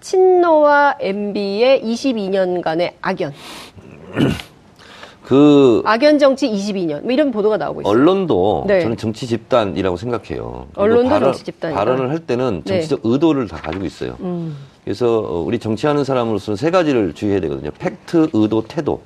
친노와 0.00 0.96
MB의 1.00 1.82
22년간의 1.82 2.92
악연, 3.02 3.32
그 5.24 5.82
악연 5.84 6.18
정치 6.18 6.48
22년, 6.50 7.02
뭐 7.02 7.12
이런 7.12 7.30
보도가 7.30 7.58
나오고 7.58 7.82
있어요. 7.82 7.92
언론도 7.92 8.64
네. 8.66 8.80
저는 8.80 8.96
정치 8.96 9.26
집단이라고 9.26 9.98
생각해요. 9.98 10.68
언론도 10.74 11.10
발언, 11.10 11.32
정치 11.32 11.44
집단이다. 11.44 11.78
발언을 11.78 12.08
할 12.10 12.20
때는 12.20 12.62
네. 12.64 12.72
정치적 12.74 13.00
의도를 13.04 13.46
다 13.46 13.58
가지고 13.58 13.84
있어요. 13.84 14.16
음, 14.20 14.56
그래서 14.84 15.18
어, 15.18 15.40
우리 15.42 15.58
정치하는 15.58 16.04
사람으로서는 16.04 16.56
세 16.56 16.70
가지를 16.70 17.12
주의해야 17.12 17.40
되거든요. 17.42 17.70
팩트, 17.78 18.30
의도, 18.32 18.62
태도. 18.66 19.02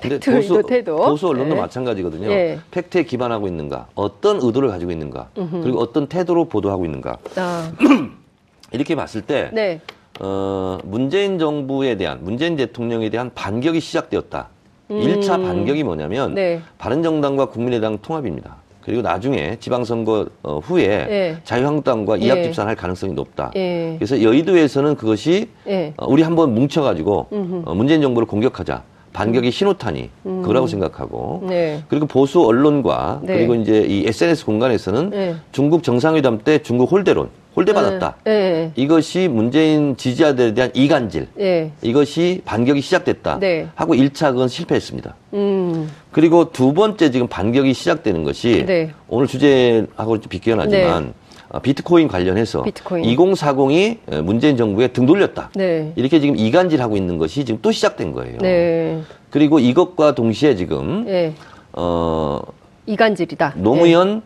근데 0.00 0.18
팩트, 0.18 0.30
의도, 0.30 0.62
태도. 0.62 0.96
보수 0.96 1.28
언론도 1.28 1.54
네. 1.54 1.60
마찬가지거든요. 1.60 2.30
예. 2.30 2.60
팩트에 2.70 3.02
기반하고 3.02 3.46
있는가, 3.46 3.88
어떤 3.94 4.40
의도를 4.40 4.70
가지고 4.70 4.92
있는가, 4.92 5.28
그리고 5.34 5.80
어떤 5.80 6.06
태도로 6.06 6.46
보도하고 6.46 6.86
있는가. 6.86 7.18
아, 7.36 7.72
이렇게 8.72 8.94
봤을 8.94 9.22
때 9.22 9.50
네, 9.52 9.80
어, 10.20 10.78
문재인 10.84 11.38
정부에 11.38 11.96
대한 11.96 12.18
문재인 12.22 12.56
대통령에 12.56 13.08
대한 13.10 13.30
반격이 13.34 13.80
시작되었다. 13.80 14.48
음. 14.90 15.02
일 15.02 15.20
1차 15.20 15.42
반격이 15.42 15.84
뭐냐면 15.84 16.34
네. 16.34 16.60
바른정당과 16.78 17.46
국민의당 17.46 17.98
통합입니다. 17.98 18.56
그리고 18.88 19.02
나중에 19.02 19.58
지방선거 19.60 20.26
어, 20.42 20.58
후에 20.60 20.84
예. 20.86 21.36
자유한국당과 21.44 22.20
예. 22.20 22.24
이합집산할 22.24 22.74
가능성이 22.74 23.12
높다. 23.12 23.52
예, 23.54 23.96
그래서 23.98 24.22
여의도에서는 24.22 24.94
그것이 24.96 25.50
예, 25.66 25.92
어, 25.98 26.06
우리 26.08 26.22
한번 26.22 26.54
뭉쳐가지고 26.54 27.26
음흠. 27.30 27.62
어, 27.66 27.74
문재인 27.74 28.00
정부를 28.00 28.26
공격하자. 28.26 28.82
반격의 29.12 29.50
신호탄이 29.50 30.10
음. 30.26 30.42
그거라고 30.42 30.66
생각하고 30.66 31.44
네, 31.48 31.82
그리고 31.88 32.06
보수 32.06 32.40
언론과 32.46 33.20
네. 33.24 33.38
그리고 33.38 33.54
이제 33.56 33.80
이 33.80 34.06
SNS 34.06 34.46
공간에서는 34.46 35.10
네. 35.10 35.34
중국 35.50 35.82
정상회담 35.82 36.40
때 36.44 36.58
중국 36.58 36.92
홀대론, 36.92 37.28
홀대 37.58 37.72
받았다. 37.72 38.14
예, 38.28 38.70
이것이 38.76 39.26
문재인 39.26 39.96
지지자들에 39.96 40.54
대한 40.54 40.70
이간질, 40.74 41.26
예, 41.40 41.72
이것이 41.82 42.40
반격이 42.44 42.80
시작됐다. 42.80 43.40
네. 43.40 43.66
하고 43.74 43.94
1차 43.94 44.30
그건 44.30 44.46
실패했습니다. 44.46 45.16
음, 45.34 45.90
그리고 46.12 46.52
두 46.52 46.72
번째 46.72 47.10
지금 47.10 47.26
반격이 47.26 47.74
시작되는 47.74 48.22
것이 48.22 48.64
네. 48.64 48.92
오늘 49.08 49.26
주제하고 49.26 50.20
좀 50.20 50.28
비껴나지만 50.28 51.14
아, 51.50 51.58
비트코인 51.58 52.06
관련해서 52.06 52.62
비트코인. 52.62 53.04
2040이 53.16 54.22
문재인 54.22 54.56
정부에 54.56 54.88
등 54.88 55.04
돌렸다. 55.06 55.50
네, 55.56 55.92
이렇게 55.96 56.20
지금 56.20 56.36
이간질하고 56.36 56.96
있는 56.96 57.18
것이 57.18 57.44
지금 57.44 57.58
또 57.60 57.72
시작된 57.72 58.12
거예요. 58.12 58.38
네, 58.38 59.00
그리고 59.30 59.58
이것과 59.58 60.14
동시에 60.14 60.54
지금 60.54 61.06
예, 61.08 61.32
어, 61.72 62.40
이간질이다. 62.86 63.54
노무현 63.56 64.22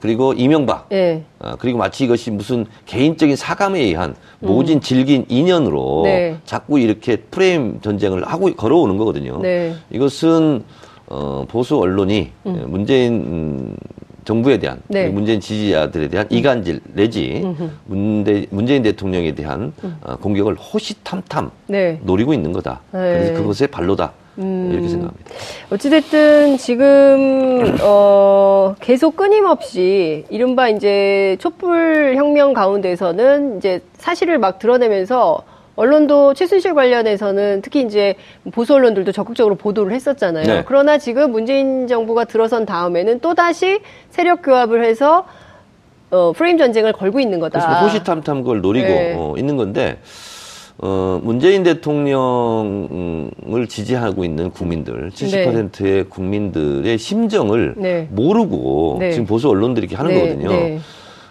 그리고 0.00 0.34
이명박 0.34 0.88
예, 0.92 1.22
아, 1.38 1.56
그리고 1.58 1.78
마치 1.78 2.04
이것이 2.04 2.30
무슨 2.30 2.66
개인적인 2.84 3.36
사감에 3.36 3.80
의한 3.80 4.14
모진 4.40 4.80
질긴 4.80 5.24
인연으로 5.28 6.02
음. 6.02 6.04
네. 6.04 6.36
자꾸 6.44 6.78
이렇게 6.78 7.16
프레임 7.16 7.80
전쟁을 7.80 8.24
하고 8.24 8.52
걸어오는 8.54 8.96
거거든요. 8.98 9.40
네. 9.40 9.74
이것은 9.90 10.64
어, 11.08 11.44
보수 11.48 11.78
언론이 11.78 12.30
문재인 12.42 13.14
음, 13.14 13.76
정부에 14.24 14.58
대한 14.58 14.80
네. 14.88 15.08
문재인 15.08 15.40
지지자들에 15.40 16.08
대한 16.08 16.26
이간질 16.30 16.80
내지 16.94 17.44
문대, 17.86 18.44
문재인 18.50 18.82
대통령에 18.82 19.34
대한 19.34 19.72
어, 20.02 20.16
공격을 20.16 20.56
호시탐탐 20.56 21.50
네. 21.68 22.00
노리고 22.02 22.34
있는 22.34 22.52
거다. 22.52 22.80
네. 22.92 22.98
그래서 22.98 23.34
그것의 23.34 23.68
발로다. 23.70 24.12
음. 24.38 24.70
이렇게 24.72 24.88
생각합니다. 24.88 25.30
어찌됐든 25.70 26.58
지금 26.58 27.76
어 27.82 28.74
계속 28.80 29.16
끊임없이 29.16 30.24
이른바 30.28 30.68
이제 30.68 31.36
촛불 31.40 32.14
혁명 32.16 32.52
가운데서는 32.52 33.58
이제 33.58 33.80
사실을 33.98 34.38
막 34.38 34.58
드러내면서 34.58 35.42
언론도 35.76 36.34
최순실 36.34 36.74
관련해서는 36.74 37.60
특히 37.62 37.82
이제 37.82 38.14
보수 38.52 38.74
언론들도 38.74 39.12
적극적으로 39.12 39.56
보도를 39.56 39.92
했었잖아요. 39.92 40.46
네. 40.46 40.64
그러나 40.66 40.96
지금 40.98 41.32
문재인 41.32 41.86
정부가 41.86 42.24
들어선 42.24 42.64
다음에는 42.64 43.20
또 43.20 43.34
다시 43.34 43.80
세력 44.10 44.42
교합을 44.42 44.84
해서 44.84 45.26
어 46.10 46.32
프레임 46.32 46.56
전쟁을 46.56 46.92
걸고 46.92 47.20
있는 47.20 47.40
거다. 47.40 47.58
그렇습니다. 47.58 47.84
호시탐탐 47.84 48.42
그걸 48.42 48.60
노리고 48.60 48.86
네. 48.86 49.14
어, 49.16 49.34
있는 49.36 49.56
건데 49.56 49.98
어, 50.78 51.20
문재인 51.22 51.62
대통령을 51.62 53.30
지지하고 53.68 54.24
있는 54.24 54.50
국민들, 54.50 55.10
70%의 55.10 56.04
국민들의 56.04 56.98
심정을 56.98 57.74
네. 57.78 58.08
모르고 58.10 58.96
네. 59.00 59.12
지금 59.12 59.26
보수 59.26 59.48
언론들이 59.48 59.86
이렇게 59.86 59.96
하는 59.96 60.12
네, 60.12 60.20
거거든요. 60.20 60.48
네. 60.50 60.78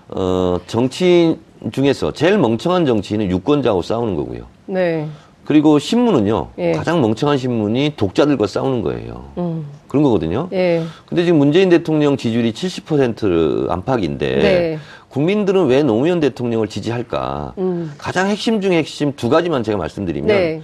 어, 0.10 0.60
정치 0.66 1.38
중에서 1.72 2.12
제일 2.12 2.38
멍청한 2.38 2.86
정치인은 2.86 3.30
유권자하고 3.30 3.82
싸우는 3.82 4.16
거고요. 4.16 4.46
네. 4.66 5.08
그리고 5.46 5.78
신문은요. 5.78 6.50
예. 6.58 6.72
가장 6.72 7.02
멍청한 7.02 7.38
신문이 7.38 7.94
독자들과 7.96 8.48
싸우는 8.48 8.82
거예요. 8.82 9.26
음. 9.38 9.66
그런 9.88 10.04
거거든요. 10.04 10.50
예. 10.54 10.84
근데 11.06 11.24
지금 11.24 11.38
문재인 11.38 11.70
대통령 11.70 12.18
지지율이 12.18 12.52
70% 12.52 13.70
안팎인데 13.70 14.36
네. 14.40 14.80
국민들은 15.16 15.68
왜 15.68 15.82
노무현 15.82 16.20
대통령을 16.20 16.68
지지할까? 16.68 17.54
음. 17.58 17.94
가장 17.98 18.28
핵심 18.28 18.60
중에 18.60 18.76
핵심 18.76 19.16
두 19.16 19.30
가지만 19.30 19.64
제가 19.64 19.78
말씀드리면 19.78 20.28
네. 20.28 20.62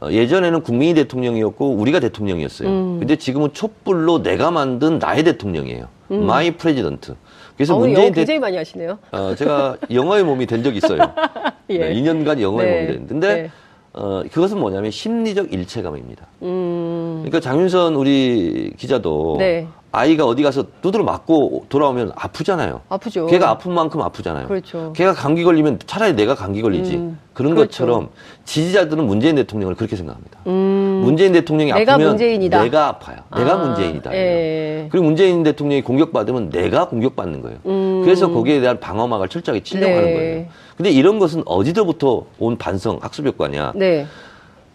어, 0.00 0.10
예전에는 0.10 0.62
국민이 0.62 0.94
대통령이었고 0.94 1.74
우리가 1.74 2.00
대통령이었어요. 2.00 2.68
음. 2.70 2.98
근데 3.00 3.16
지금은 3.16 3.52
촛불로 3.52 4.22
내가 4.22 4.50
만든 4.50 4.98
나의 4.98 5.24
대통령이에요. 5.24 5.88
my 6.08 6.50
president. 6.52 7.14
그래서 7.56 7.74
영어 7.74 7.86
문재인 7.86 8.12
대 8.12 8.20
굉장히 8.20 8.40
많이 8.40 8.56
하시네요. 8.56 8.98
어, 9.12 9.34
제가 9.34 9.76
영어의 9.90 10.24
몸이 10.24 10.46
된 10.46 10.62
적이 10.62 10.78
있어요. 10.78 10.98
예. 11.68 11.78
네, 11.78 11.94
2년간 11.94 12.40
영어의 12.40 12.70
네. 12.70 12.80
몸이 12.80 12.92
됐는데 12.92 13.34
네. 13.34 13.50
어, 13.92 14.22
그것은 14.30 14.58
뭐냐면 14.58 14.90
심리적 14.90 15.52
일체감입니다. 15.52 16.26
음. 16.42 17.20
그러니까 17.24 17.40
장윤선 17.40 17.94
우리 17.94 18.72
기자도 18.78 19.36
네. 19.38 19.66
아이가 19.94 20.24
어디 20.24 20.42
가서 20.42 20.64
두드러 20.80 21.04
맞고 21.04 21.66
돌아오면 21.68 22.12
아프잖아요. 22.16 22.80
아프죠. 22.88 23.26
걔가 23.26 23.50
아픈 23.50 23.72
만큼 23.72 24.00
아프잖아요. 24.00 24.48
그렇죠. 24.48 24.94
걔가 24.96 25.12
감기 25.12 25.44
걸리면 25.44 25.80
차라리 25.86 26.14
내가 26.14 26.34
감기 26.34 26.62
걸리지. 26.62 26.96
음, 26.96 27.18
그런 27.34 27.54
그렇죠. 27.54 27.68
것처럼 27.68 28.08
지지자들은 28.46 29.06
문재인 29.06 29.36
대통령을 29.36 29.74
그렇게 29.74 29.94
생각합니다. 29.96 30.38
음. 30.46 31.02
문재인 31.04 31.32
대통령이 31.32 31.72
내가 31.74 31.92
아프면 31.94 32.08
문재인이다. 32.10 32.62
내가 32.62 32.88
아파요. 32.88 33.18
내가 33.36 33.52
아, 33.52 33.56
문재인이다. 33.58 34.14
예. 34.14 34.88
그리고 34.90 35.04
문재인 35.04 35.42
대통령이 35.42 35.82
공격받으면 35.82 36.48
내가 36.48 36.88
공격받는 36.88 37.42
거예요. 37.42 37.58
음. 37.66 38.00
그래서 38.02 38.30
거기에 38.30 38.60
대한 38.60 38.80
방어막을 38.80 39.28
철저하게 39.28 39.62
치려고 39.62 39.86
네. 39.92 39.94
하는 39.94 40.14
거예요. 40.14 40.46
근데 40.78 40.90
이런 40.90 41.18
것은 41.18 41.42
어디서부터 41.44 42.24
온 42.38 42.56
반성, 42.56 42.98
학습 43.02 43.26
효과냐? 43.26 43.72
네. 43.76 44.06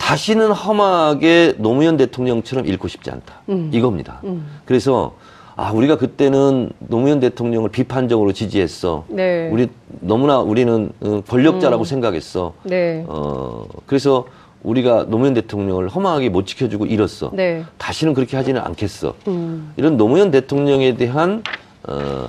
다시는 0.07 0.53
험하게 0.53 1.55
노무현 1.57 1.97
대통령처럼 1.97 2.65
잃고 2.65 2.87
싶지 2.87 3.11
않다. 3.11 3.41
음. 3.49 3.69
이겁니다. 3.73 4.21
음. 4.23 4.47
그래서 4.63 5.15
아 5.57 5.73
우리가 5.73 5.97
그때는 5.97 6.69
노무현 6.79 7.19
대통령을 7.19 7.69
비판적으로 7.69 8.31
지지했어. 8.31 9.03
네. 9.09 9.49
우리 9.51 9.67
너무나 9.99 10.39
우리는 10.39 10.91
어, 11.01 11.21
권력자라고 11.27 11.83
생각했어. 11.83 12.53
네. 12.63 13.03
어 13.09 13.65
그래서 13.85 14.27
우리가 14.63 15.07
노무현 15.09 15.33
대통령을 15.33 15.89
험하게 15.89 16.29
못 16.29 16.45
지켜주고 16.45 16.85
잃었어. 16.85 17.31
네. 17.33 17.65
다시는 17.77 18.13
그렇게 18.13 18.37
하지는 18.37 18.61
않겠어. 18.61 19.13
음. 19.27 19.73
이런 19.75 19.97
노무현 19.97 20.31
대통령에 20.31 20.95
대한 20.95 21.43
어, 21.85 22.27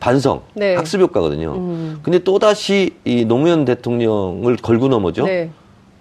반성, 0.00 0.42
네. 0.54 0.74
학습 0.74 1.00
효과거든요. 1.00 1.54
음. 1.54 2.00
근데 2.02 2.18
또 2.18 2.40
다시 2.40 2.96
이 3.04 3.24
노무현 3.24 3.64
대통령을 3.64 4.56
걸고 4.56 4.88
넘어죠. 4.88 5.24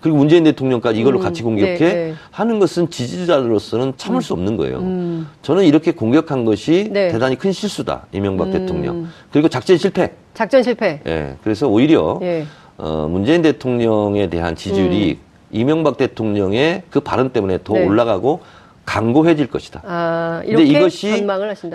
네. 0.02 0.04
그리고 0.04 0.18
문재인 0.18 0.44
대통령까지 0.44 1.00
이걸로 1.00 1.20
음, 1.20 1.24
같이 1.24 1.44
공격해 1.44 1.78
네, 1.78 1.94
네. 1.94 2.14
하는 2.32 2.60
것은 2.60 2.90
지지자로서는 2.90 3.94
참을 3.98 4.22
수 4.22 4.34
없는 4.34 4.58
거예요. 4.58 4.80
음. 4.80 5.28
저는 5.44 5.64
이렇게 5.64 5.92
공격한 5.92 6.44
것이 6.44 6.90
네. 6.92 7.10
대단히 7.10 7.36
큰 7.36 7.52
실수다. 7.52 8.08
이명박 8.12 8.48
음. 8.48 8.52
대통령. 8.52 9.08
그리고 9.32 9.48
작전 9.48 9.78
실패. 9.78 10.12
작전 10.34 10.64
실패. 10.64 11.02
예. 11.06 11.36
그래서 11.44 11.68
오히려 11.68 12.20
예. 12.24 12.46
어, 12.78 13.08
문재인 13.10 13.42
대통령에 13.44 14.30
대한 14.30 14.56
지지율이 14.56 15.20
이명박 15.52 15.98
대통령의 15.98 16.84
그 16.90 17.00
발언 17.00 17.30
때문에 17.30 17.60
더 17.64 17.74
음. 17.74 17.80
네. 17.80 17.86
올라가고 17.86 18.42
강고해질 18.86 19.48
것이다. 19.48 19.82
아, 19.86 20.42
이렇게 20.46 20.64
이것이 20.66 21.26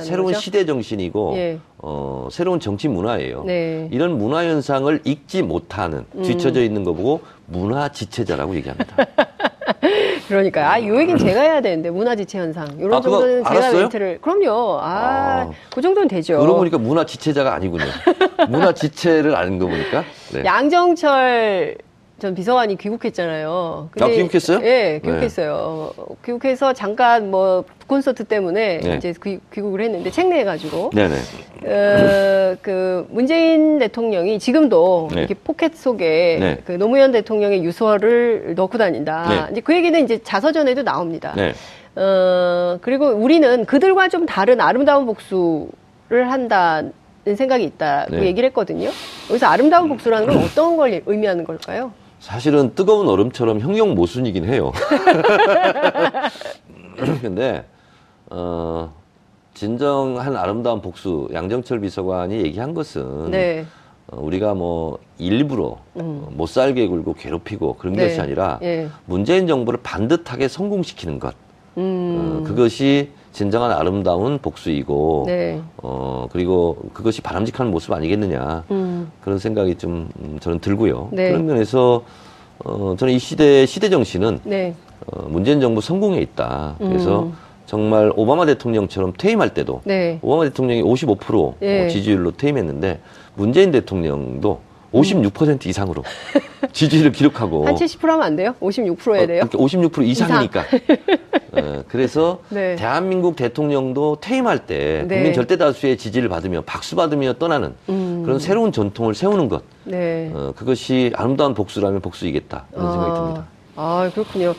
새로운 0.01 0.33
거죠? 0.33 0.41
시대 0.41 0.67
정신이고 0.67 1.35
예. 1.37 1.59
어, 1.79 2.29
새로운 2.31 2.61
정치 2.61 2.89
문화예요. 2.89 3.45
네. 3.45 3.89
이런 3.93 4.19
문화 4.19 4.45
현상을 4.45 5.01
잊지 5.05 5.43
못하는 5.43 6.05
음. 6.15 6.23
뒤처져 6.23 6.63
있는 6.63 6.85
거 6.85 6.93
보고 6.93 7.21
문화 7.47 7.89
지체자라고 7.89 8.55
얘기합니다. 8.57 8.97
그러니까 10.29 10.73
아, 10.73 10.79
이 10.79 10.89
얘기는 10.89 11.17
제가 11.17 11.41
해야 11.41 11.61
되는데 11.61 11.91
문화 11.91 12.17
지체 12.17 12.39
현상. 12.39 12.67
이런 12.79 12.95
아, 12.95 13.01
정도는 13.01 13.45
제가 13.45 13.51
알았어요? 13.51 13.81
멘트를 13.83 14.19
그럼요. 14.21 14.79
아, 14.81 14.87
아. 14.89 15.51
그 15.73 15.81
정도는 15.81 16.09
되죠. 16.09 16.39
그러고 16.39 16.59
보니까 16.59 16.79
문화 16.79 17.07
지체자가 17.07 17.55
아니군요. 17.55 17.85
문화 18.49 18.73
지체를 18.73 19.37
아는 19.37 19.59
거 19.59 19.67
보니까. 19.67 20.05
네. 20.33 20.45
양정철 20.45 21.77
전 22.19 22.35
비서관이 22.35 22.79
귀국했잖아요. 22.79 23.91
아, 24.01 24.09
귀국했어요? 24.09 24.61
예, 24.63 25.01
귀국했어요. 25.05 25.93
귀국해서 26.25 26.73
잠깐 26.73 27.31
뭐 27.31 27.65
콘서트 27.87 28.25
때문에 28.25 28.81
네. 28.81 28.97
이제 28.97 29.13
귀, 29.23 29.39
국을 29.53 29.83
했는데 29.83 30.11
책내가지고 30.11 30.91
네네. 30.95 31.15
어, 31.67 32.57
그 32.63 33.07
문재인 33.11 33.79
대통령이 33.79 34.39
지금도 34.39 35.09
네. 35.13 35.21
이렇게 35.21 35.35
포켓 35.35 35.77
속에 35.77 36.39
네. 36.41 36.59
그 36.65 36.73
노무현 36.73 37.13
대통령의 37.13 37.63
유서를 37.63 38.55
넣고 38.57 38.79
다닌다. 38.79 39.27
네. 39.29 39.53
이제 39.53 39.61
그 39.61 39.75
얘기는 39.75 40.03
이제 40.03 40.19
자서전에도 40.23 40.85
나옵니다. 40.85 41.35
네. 41.37 41.53
어, 41.97 42.79
그리고 42.81 43.09
우리는 43.09 43.67
그들과 43.67 44.09
좀 44.09 44.25
다른 44.25 44.63
아름다운 44.63 45.05
복수를 45.05 46.31
한다는 46.31 46.93
생각이 47.37 47.63
있다고 47.63 48.17
네. 48.17 48.25
얘기를 48.25 48.47
했거든요. 48.49 48.89
여기서 49.29 49.47
아름다운 49.49 49.91
복수라는 49.91 50.29
건 50.29 50.39
어떤 50.45 50.79
걸 50.79 51.03
의미하는 51.05 51.45
걸까요? 51.45 51.93
사실은 52.21 52.75
뜨거운 52.75 53.09
얼음처럼 53.09 53.61
형용 53.61 53.95
모순이긴 53.95 54.45
해요. 54.47 54.73
근데 57.21 57.65
어 58.31 58.93
진정한 59.55 60.37
아름다운 60.37 60.81
복수 60.81 61.29
양정철 61.33 61.81
비서관이 61.81 62.39
얘기한 62.43 62.75
것은 62.75 63.31
네. 63.31 63.65
어, 64.09 64.21
우리가 64.21 64.55
뭐 64.55 64.99
일부러 65.19 65.79
어, 65.95 66.29
못 66.31 66.47
살게 66.47 66.87
굴고 66.87 67.15
괴롭히고 67.15 67.75
그런 67.75 67.95
네. 67.95 68.09
것이 68.09 68.21
아니라 68.21 68.59
예. 68.63 68.89
문재인 69.05 69.47
정부를 69.47 69.81
반듯하게 69.83 70.49
성공시키는 70.49 71.19
것 71.19 71.35
음. 71.79 72.41
어, 72.45 72.47
그것이 72.47 73.11
진정한 73.37 73.71
아름다운 73.71 74.39
복수이고 74.39 75.25
네. 75.27 75.61
어 75.83 76.27
그리고 76.33 76.79
그것이 76.95 77.21
바람직한 77.21 77.71
모습 77.71 77.93
아니겠느냐 77.93 78.65
음. 78.71 79.13
그런 79.21 79.39
생각이 79.39 79.75
좀 79.75 80.09
음, 80.19 80.39
저는 80.41 80.61
들고요. 80.61 81.11
네. 81.13 81.29
그런 81.29 81.45
면에서 81.45 82.03
어 82.65 82.97
저는 82.99 83.13
이 83.13 83.19
시대 83.19 83.67
시대 83.67 83.91
정신은 83.91 84.41
네. 84.45 84.75
어, 85.05 85.29
문재인 85.29 85.61
정부 85.61 85.83
성공에 85.83 86.19
있다. 86.23 86.77
그래서 86.79 87.25
음. 87.25 87.35
정말 87.67 88.11
오바마 88.17 88.47
대통령처럼 88.47 89.13
퇴임할 89.19 89.53
때도 89.53 89.83
네. 89.85 90.19
오바마 90.23 90.45
대통령이 90.45 90.83
55% 90.83 91.57
예. 91.61 91.85
어, 91.85 91.89
지지율로 91.89 92.31
퇴임했는데 92.39 93.01
문재인 93.35 93.71
대통령도 93.71 94.61
56% 94.93 95.67
이상으로 95.67 96.03
지지를 96.73 97.13
기록하고 97.13 97.65
음. 97.65 97.75
한70% 97.75 98.07
하면 98.07 98.23
안 98.23 98.37
돼요? 98.37 98.55
56% 98.61 99.17
해야 99.17 99.27
돼요? 99.27 99.43
어, 99.45 99.49
그러니까 99.49 99.59
56% 99.59 100.07
이상이니까. 100.07 100.65
어, 101.53 101.83
그래서 101.89 102.41
네. 102.51 102.77
대한민국 102.77 103.37
대통령도 103.37 104.19
퇴임할 104.21 104.67
때 104.67 105.05
네. 105.09 105.17
국민 105.17 105.33
절대 105.33 105.57
다수의 105.57 105.97
지지를 105.97 106.29
받으며 106.29 106.63
박수 106.67 106.97
받으며 106.97 107.35
떠나는 107.35 107.75
음. 107.89 108.23
그런 108.25 108.39
새로운 108.39 108.73
전통을 108.73 109.15
세우는 109.15 109.49
것. 109.49 109.63
네. 109.85 110.31
어, 110.35 110.53
그것이 110.57 111.13
아름다운 111.15 111.55
복수라면 111.55 112.01
복수이겠다. 112.01 112.67
그런 112.73 112.93
생각이 112.93 113.15
듭니다. 113.15 113.47
아, 113.77 114.11
그렇군요. 114.15 114.55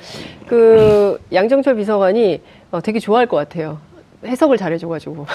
그 0.47 1.19
양정철 1.33 1.75
비서관이 1.75 2.41
어, 2.71 2.81
되게 2.81 2.99
좋아할 2.99 3.27
것 3.27 3.37
같아요. 3.37 3.79
해석을 4.25 4.57
잘해줘가지고 4.57 5.25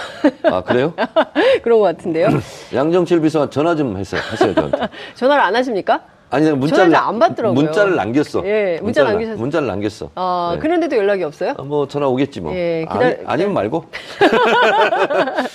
아, 0.45 0.63
그래요? 0.63 0.93
그런 1.63 1.79
것 1.79 1.85
같은데요. 1.97 2.29
양정철 2.75 3.21
비서관 3.21 3.51
전화 3.51 3.75
좀 3.77 3.97
했어요. 3.97 4.21
하세요, 4.29 4.55
저한테. 4.55 4.89
전화를 5.15 5.43
안 5.43 5.55
하십니까? 5.57 6.03
아니, 6.31 6.51
문자를, 6.51 6.97
안 6.97 7.19
받더라고요. 7.19 7.63
문자를 7.63 7.95
남겼어. 7.95 8.43
예, 8.47 8.79
문자 8.83 9.05
남기셨어요. 9.05 9.39
문자를 9.39 9.69
남겼어. 9.69 10.11
아, 10.15 10.53
네. 10.55 10.61
그런데도 10.61 10.97
연락이 10.97 11.23
없어요? 11.25 11.55
아, 11.59 11.63
뭐 11.63 11.87
전화 11.87 12.09
오겠지 12.09 12.41
뭐. 12.41 12.55
예, 12.55 12.87
기다려- 12.91 13.07
아니, 13.07 13.17
아니 13.27 13.45
면 13.45 13.53
말고. 13.53 13.85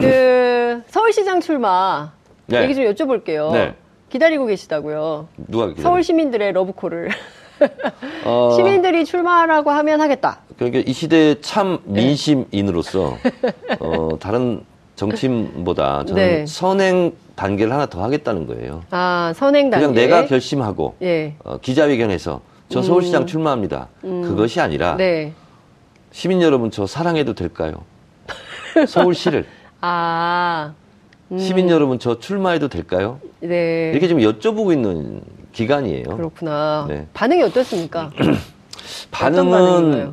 그 0.00 0.82
서울시장 0.88 1.40
출마 1.40 2.12
네. 2.46 2.62
얘기 2.62 2.74
좀 2.74 2.84
여쭤볼게요. 2.86 3.52
네. 3.52 3.74
기다리고 4.10 4.46
계시다고요. 4.46 5.28
누가 5.48 5.66
기다려? 5.68 5.82
서울 5.82 6.02
시민들의 6.02 6.52
러브콜을 6.52 7.10
어, 8.24 8.52
시민들이 8.56 9.04
출마라고 9.04 9.70
하면 9.70 10.00
하겠다. 10.00 10.40
그러니까 10.56 10.82
이 10.86 10.92
시대의 10.92 11.40
참 11.40 11.78
네. 11.84 12.02
민심인으로서 12.04 13.16
어, 13.80 14.08
다른 14.20 14.64
정치인보다 14.96 16.04
저는 16.04 16.14
네. 16.14 16.46
선행 16.46 17.12
단계를 17.34 17.72
하나 17.72 17.86
더 17.86 18.02
하겠다는 18.02 18.46
거예요. 18.46 18.82
아 18.90 19.32
선행 19.34 19.70
단계. 19.70 19.86
그냥 19.86 19.94
내가 19.94 20.26
결심하고 20.26 20.96
예. 21.02 21.34
어, 21.44 21.58
기자회견에서 21.58 22.40
저 22.68 22.82
서울시장 22.82 23.26
출마합니다. 23.26 23.88
그것이 24.00 24.60
아니라 24.60 24.92
음. 24.92 24.96
네. 24.98 25.32
시민 26.12 26.40
여러분 26.42 26.70
저 26.70 26.86
사랑해도 26.86 27.34
될까요? 27.34 27.82
서울시를 28.86 29.46
아 29.80 30.74
시민 31.36 31.68
여러분 31.70 31.98
저 31.98 32.18
출마해도 32.20 32.68
될까요? 32.68 33.18
네. 33.40 33.90
이렇게 33.90 34.06
지금 34.06 34.22
여쭤보고 34.22 34.72
있는 34.72 35.20
기간이에요. 35.54 36.04
그렇구나. 36.04 36.84
네. 36.88 37.06
반응이 37.14 37.42
어떻습니까? 37.44 38.10
반응은? 39.10 40.12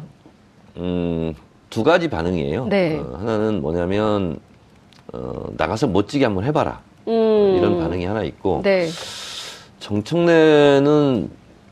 음, 0.78 1.34
두 1.70 1.84
가지 1.84 2.10
반응이에요. 2.10 2.68
네. 2.68 3.00
어, 3.00 3.18
하나는 3.20 3.62
뭐냐면 3.62 4.40
어, 5.12 5.48
나가서 5.58 5.88
멋지게 5.88 6.26
한번 6.26 6.46
해봐라. 6.46 6.80
음. 7.08 7.56
이런 7.58 7.80
반응이 7.80 8.06
하나 8.06 8.24
있고 8.24 8.62
네. 8.64 8.88
정청래는 9.80 11.30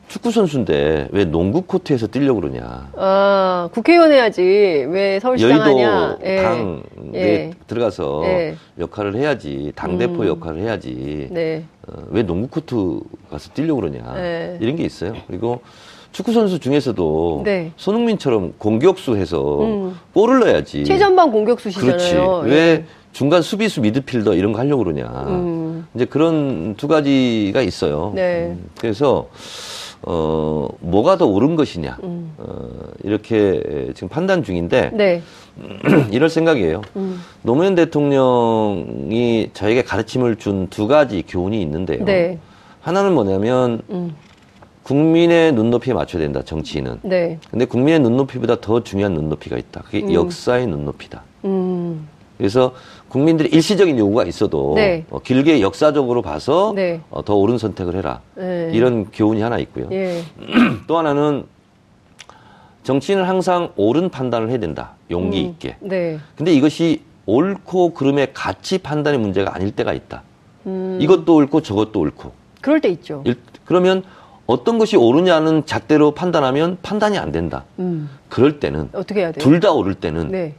축구 0.08 0.32
선수인데 0.32 1.10
왜 1.12 1.26
농구 1.26 1.62
코트에서 1.62 2.08
뛰려고 2.08 2.42
그러냐. 2.42 2.90
아, 2.98 3.70
국회의원 3.72 4.12
해야지. 4.12 4.42
왜 4.42 5.20
서울시장 5.20 5.52
여의도 5.52 5.78
하냐. 5.78 6.18
예. 6.24 6.36
당에 6.42 6.82
예. 7.14 7.52
들어가서 7.68 8.24
예. 8.26 8.56
역할을 8.80 9.16
해야지 9.16 9.72
당 9.76 10.00
대표 10.00 10.24
음. 10.24 10.28
역할을 10.28 10.62
해야지 10.62 11.28
네. 11.30 11.64
어, 11.92 12.04
왜 12.10 12.24
농구 12.24 12.48
코트 12.48 13.00
가서 13.30 13.52
뛰려고 13.54 13.82
그러냐 13.82 14.14
네. 14.16 14.58
이런 14.62 14.76
게 14.76 14.84
있어요. 14.84 15.14
그리고 15.28 15.62
축구 16.12 16.34
선수 16.34 16.60
중에서도 16.60 17.42
네. 17.46 17.72
손흥민처럼 17.78 18.54
공격수 18.58 19.16
해서 19.16 19.62
음. 19.62 19.98
골을 20.14 20.40
넣어야지. 20.40 20.84
최전방 20.84 21.32
공격수시잖아요. 21.32 21.98
그렇지. 21.98 22.16
예. 22.16 22.50
왜 22.54 22.86
중간 23.12 23.42
수비수 23.42 23.82
미드필더 23.82 24.36
이런 24.36 24.52
거 24.54 24.60
하려고 24.60 24.84
그러냐. 24.84 25.06
음. 25.28 25.88
이제 25.96 26.06
그런 26.06 26.76
두 26.76 26.88
가지가 26.88 27.62
있어요. 27.62 28.12
네. 28.16 28.48
음, 28.52 28.70
그래서 28.80 29.28
어 30.02 30.68
뭐가 30.80 31.18
더 31.18 31.26
옳은 31.26 31.56
것이냐 31.58 31.98
음. 32.04 32.34
어, 32.38 32.70
이렇게 33.04 33.92
지금 33.96 34.08
판단 34.08 34.44
중인데 34.44 34.92
네. 34.94 35.22
이럴 36.12 36.30
생각이에요. 36.30 36.82
음. 36.96 37.20
노무현 37.42 37.76
대통령이 37.76 39.50
저에게 39.54 39.84
가르침을 39.84 40.38
준 40.38 40.68
두 40.70 40.88
가지 40.88 41.24
교훈이 41.28 41.62
있는데요. 41.62 42.04
네. 42.06 42.38
하나는 42.82 43.14
뭐냐면 43.14 43.82
음. 43.90 44.16
국민의 44.84 45.52
눈높이에 45.54 45.94
맞춰야 45.94 46.22
된다. 46.22 46.42
정치인은. 46.44 47.00
네. 47.04 47.38
근데 47.52 47.66
국민의 47.66 48.00
눈높이보다 48.00 48.60
더 48.62 48.84
중요한 48.84 49.14
눈높이가 49.14 49.58
있다. 49.58 49.82
그게 49.84 50.02
음. 50.02 50.14
역사의 50.14 50.68
눈높이다. 50.68 51.24
음. 51.46 52.08
그래서 52.38 52.74
국민들의 53.10 53.52
일시적인 53.52 53.98
요구가 53.98 54.24
있어도 54.26 54.74
네. 54.76 55.04
어, 55.10 55.20
길게 55.20 55.62
역사적으로 55.62 56.22
봐서 56.22 56.74
네. 56.76 57.02
어, 57.10 57.24
더 57.24 57.36
옳은 57.36 57.58
선택을 57.58 57.96
해라. 57.96 58.22
네. 58.36 58.70
이런 58.74 59.06
교훈이 59.12 59.42
하나 59.42 59.58
있고요. 59.60 59.88
예. 59.92 60.22
또 60.88 60.98
하나는 60.98 61.46
정치인은 62.84 63.24
항상 63.26 63.72
옳은 63.76 64.10
판단을 64.10 64.50
해야 64.50 64.58
된다. 64.60 64.92
용기 65.12 65.42
음. 65.44 65.50
있게. 65.50 65.76
네. 65.80 66.20
근데 66.36 66.54
이것이 66.54 67.02
옳고 67.26 67.94
그름의 67.94 68.30
가치 68.34 68.78
판단의 68.78 69.20
문제가 69.20 69.54
아닐 69.56 69.72
때가 69.72 69.94
있다. 69.94 70.24
음. 70.68 70.98
이것도 71.02 71.36
옳고 71.36 71.62
저것도 71.62 72.00
옳고. 72.00 72.32
그럴 72.62 72.80
때 72.80 72.90
있죠. 72.90 73.24
일- 73.26 73.38
그러면 73.66 74.04
어떤 74.46 74.80
것이 74.80 74.98
옳으냐는 74.98 75.66
잣대로 75.66 76.12
판단하면 76.12 76.78
판단이 76.82 77.18
안 77.18 77.32
된다. 77.32 77.66
음. 77.80 78.10
그럴 78.30 78.60
때는 78.60 78.90
어떻게 78.94 79.22
해야 79.22 79.32
돼요? 79.32 79.44
둘 79.44 79.60
다 79.60 79.72
옳을 79.72 79.96
때는 79.96 80.30
네. 80.30 80.56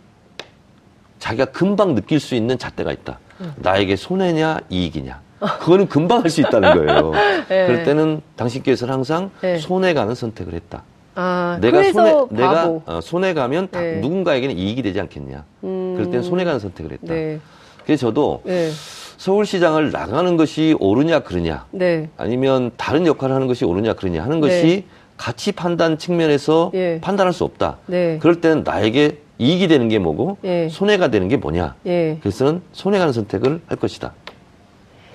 자기가 1.20 1.46
금방 1.46 1.94
느낄 1.94 2.18
수 2.18 2.34
있는 2.34 2.58
잣대가 2.58 2.90
있다. 2.90 3.20
음. 3.40 3.52
나에게 3.58 3.94
손해냐 3.94 4.58
이익이냐. 4.68 5.20
그거는 5.60 5.86
금방 5.88 6.22
할 6.22 6.28
수 6.30 6.40
있다는 6.40 6.74
거예요. 6.74 7.12
네. 7.48 7.66
그럴 7.68 7.84
때는 7.84 8.20
당신께서는 8.36 8.92
항상 8.92 9.30
네. 9.40 9.56
손해 9.58 9.94
가는 9.94 10.14
선택을 10.14 10.52
했다. 10.54 10.82
아, 11.14 11.58
내가 11.60 11.82
손해 11.92 12.12
바보. 12.12 12.28
내가 12.30 12.80
어, 12.86 13.00
손해 13.02 13.32
가면 13.34 13.68
다- 13.70 13.80
네. 13.80 14.00
누군가에게는 14.00 14.56
이익이 14.58 14.82
되지 14.82 15.00
않겠냐. 15.00 15.44
음. 15.64 15.94
그럴 15.96 16.10
때는 16.10 16.22
손해 16.22 16.44
가는 16.44 16.58
선택을 16.58 16.92
했다. 16.92 17.14
네. 17.14 17.38
그래서 17.84 18.08
저도 18.08 18.42
네. 18.44 18.70
서울시장을 19.16 19.90
나가는 19.90 20.36
것이 20.36 20.76
옳으냐 20.78 21.20
그러냐 21.20 21.66
네. 21.72 22.08
아니면 22.16 22.70
다른 22.76 23.06
역할을 23.06 23.34
하는 23.34 23.46
것이 23.46 23.64
옳으냐 23.64 23.94
그러냐 23.94 24.22
하는 24.22 24.40
것이 24.40 24.62
네. 24.62 24.84
가치 25.16 25.52
판단 25.52 25.98
측면에서 25.98 26.70
예. 26.74 26.98
판단할 27.02 27.32
수 27.34 27.44
없다. 27.44 27.76
네. 27.86 28.18
그럴 28.22 28.40
때는 28.40 28.62
나에게 28.64 29.18
이익이 29.40 29.68
되는 29.68 29.88
게 29.88 29.98
뭐고 29.98 30.36
예. 30.44 30.68
손해가 30.68 31.08
되는 31.08 31.26
게 31.28 31.38
뭐냐. 31.38 31.74
예. 31.86 32.18
그래서는 32.20 32.60
손해 32.72 32.98
가는 32.98 33.10
선택을 33.10 33.62
할 33.66 33.78
것이다. 33.78 34.12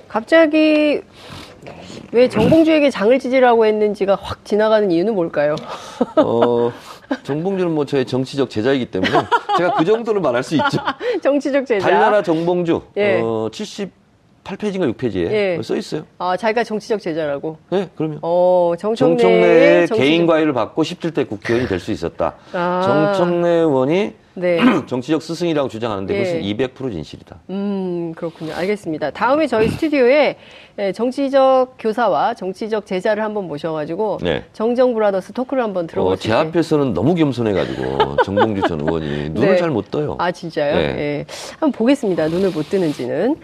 갑자기 0.08 1.02
왜 2.12 2.28
정봉주에게 2.28 2.90
장을 2.90 3.18
찢으라고 3.20 3.68
했는지가 3.68 4.18
확 4.20 4.44
지나가는 4.44 4.90
이유는 4.90 5.14
뭘까요? 5.14 5.56
어, 6.16 6.72
정봉주는 7.22 7.72
뭐 7.72 7.86
저의 7.86 8.06
정치적 8.06 8.50
제자이기 8.50 8.88
때문에 8.88 9.12
제가 9.58 9.76
그 9.76 9.86
정도는 9.86 10.24
말할 10.24 10.42
수 10.42 10.56
있죠. 10.56 10.80
정치적 11.22 11.68
제자. 11.68 11.88
달나라 11.88 12.24
정봉주 12.24 12.82
예. 12.98 13.20
어, 13.22 13.50
78페이지인가 14.50 14.94
6페이지에 14.96 15.32
예. 15.32 15.60
써 15.64 15.76
있어요. 15.76 16.04
아, 16.20 16.38
자기가 16.38 16.64
정치적 16.64 17.02
제자라고. 17.02 17.58
네, 17.72 17.90
그러면 17.96 18.20
어, 18.22 18.74
정청래의 18.78 19.18
정청래의 19.18 19.88
정치적- 19.88 19.98
개인 19.98 20.26
과외를 20.28 20.54
받고 20.54 20.84
17대 20.84 21.28
국회의원이 21.28 21.68
될 21.68 21.80
수 21.80 21.92
있었다. 21.92 22.36
아. 22.54 22.82
정청래 23.16 23.50
의원이 23.50 24.14
네. 24.36 24.58
정치적 24.86 25.22
스승이라고 25.22 25.68
주장하는데 25.70 26.14
예. 26.14 26.18
그것은 26.20 26.42
200% 26.42 26.92
진실이다. 26.94 27.40
음, 27.50 28.14
그렇군요. 28.16 28.54
알겠습니다. 28.54 29.12
다음에 29.12 29.48
저희 29.48 29.70
스튜디오에 29.70 30.36
예, 30.78 30.92
정치적 30.92 31.76
교사와 31.80 32.34
정치적 32.34 32.86
제자를 32.86 33.24
한번 33.24 33.48
모셔가지고 33.48 34.20
네. 34.22 34.44
정정 34.52 34.94
브라더스 34.94 35.32
토크를 35.32 35.64
한번 35.64 35.86
어, 35.86 35.88
들어볼 35.88 36.18
수 36.18 36.24
제. 36.24 36.34
앞에서는 36.34 36.94
너무 36.94 37.16
겸손해가지고 37.16 38.18
정봉주 38.26 38.64
전 38.68 38.82
의원이 38.82 39.30
눈을 39.32 39.52
네. 39.52 39.58
잘못 39.58 39.90
떠요. 39.90 40.18
아, 40.20 40.32
진짜요? 40.34 40.76
네. 40.76 40.82
예. 40.98 41.26
한번 41.60 41.72
보겠습니다. 41.72 42.28
눈을 42.28 42.50
못 42.52 42.70
뜨는지는. 42.70 43.38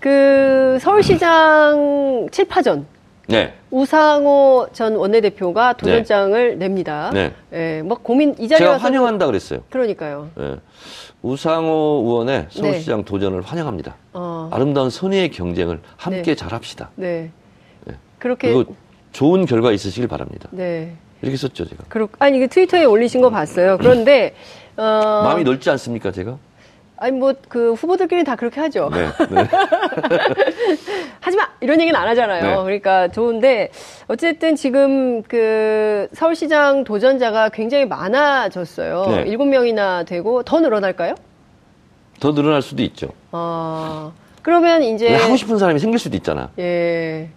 그, 0.00 0.78
서울시장 0.80 2.28
7파전. 2.32 2.84
네, 3.30 3.52
우상호 3.70 4.68
전 4.72 4.96
원내대표가 4.96 5.74
도전장을 5.74 6.56
냅니다. 6.56 7.10
네. 7.12 7.32
예, 7.52 7.82
막 7.84 8.02
고민, 8.02 8.34
이 8.38 8.48
자리에 8.48 8.66
제가. 8.66 8.78
환영한다 8.78 9.26
그랬어요. 9.26 9.60
그러니까요. 9.68 10.30
예. 10.40 10.54
우상호 11.22 12.02
의원의 12.06 12.46
서울시장 12.50 13.04
도전을 13.04 13.42
환영합니다. 13.42 13.96
어, 14.12 14.48
아름다운 14.52 14.90
선의의 14.90 15.30
경쟁을 15.30 15.80
함께 15.96 16.22
네. 16.22 16.34
잘합시다. 16.34 16.90
네. 16.94 17.30
네. 17.84 17.94
그렇게. 18.18 18.52
그리고 18.52 18.74
좋은 19.12 19.46
결과 19.46 19.72
있으시길 19.72 20.06
바랍니다. 20.08 20.48
네. 20.52 20.94
이렇게 21.22 21.36
썼죠, 21.36 21.64
제가. 21.66 21.84
그렇, 21.88 22.08
아니, 22.20 22.38
그 22.38 22.46
트위터에 22.46 22.84
올리신 22.84 23.20
거 23.20 23.30
봤어요. 23.30 23.76
그런데, 23.78 24.34
어. 24.76 24.82
마음이 25.24 25.42
넓지 25.42 25.68
않습니까, 25.70 26.12
제가? 26.12 26.38
아니, 27.00 27.16
뭐, 27.16 27.32
그 27.48 27.74
후보들끼리 27.74 28.24
다 28.24 28.34
그렇게 28.34 28.60
하죠. 28.60 28.90
네, 28.92 29.06
네. 29.30 29.48
하지 31.20 31.36
마! 31.36 31.48
이런 31.60 31.80
얘기는 31.80 31.98
안 31.98 32.08
하잖아요. 32.08 32.42
네. 32.42 32.62
그러니까 32.64 33.08
좋은데, 33.08 33.70
어쨌든 34.08 34.56
지금 34.56 35.22
그 35.22 36.08
서울시장 36.12 36.82
도전자가 36.82 37.50
굉장히 37.50 37.86
많아졌어요. 37.86 39.06
네. 39.08 39.24
일곱 39.28 39.44
명이나 39.46 40.02
되고, 40.02 40.42
더 40.42 40.60
늘어날까요? 40.60 41.14
더 42.18 42.34
늘어날 42.34 42.62
수도 42.62 42.82
있죠. 42.82 43.10
어, 43.30 44.12
그러면 44.42 44.82
이제. 44.82 45.14
하고 45.14 45.36
싶은 45.36 45.56
사람이 45.56 45.78
생길 45.78 46.00
수도 46.00 46.16
있잖아. 46.16 46.50
예. 46.58 47.28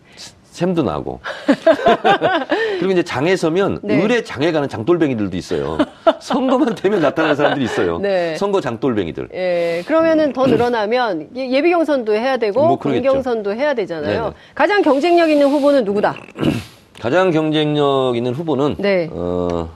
샘도 0.51 0.83
나고. 0.83 1.21
그리고 2.79 2.91
이제 2.91 3.03
장에 3.03 3.35
서면 3.37 3.79
네. 3.81 4.03
을에 4.03 4.23
장에 4.23 4.51
가는 4.51 4.67
장돌뱅이들도 4.67 5.35
있어요. 5.37 5.77
선거만 6.19 6.75
되면 6.75 6.99
나타나는 6.99 7.35
사람들이 7.37 7.65
있어요. 7.65 7.99
네. 7.99 8.35
선거 8.35 8.59
장돌뱅이들. 8.59 9.29
예, 9.33 9.81
그러면은 9.87 10.33
더 10.33 10.45
늘어나면 10.47 11.29
예- 11.37 11.49
예비 11.51 11.71
경선도 11.71 12.13
해야 12.13 12.35
되고 12.37 12.67
뭐. 12.67 12.75
본경선도 12.77 13.55
해야 13.55 13.73
되잖아요. 13.73 14.21
네네. 14.23 14.33
가장 14.53 14.81
경쟁력 14.81 15.29
있는 15.29 15.47
후보는 15.47 15.85
누구다? 15.85 16.15
가장 16.99 17.31
경쟁력 17.31 18.13
있는 18.17 18.33
후보는 18.33 18.75
네. 18.77 19.09
어, 19.11 19.69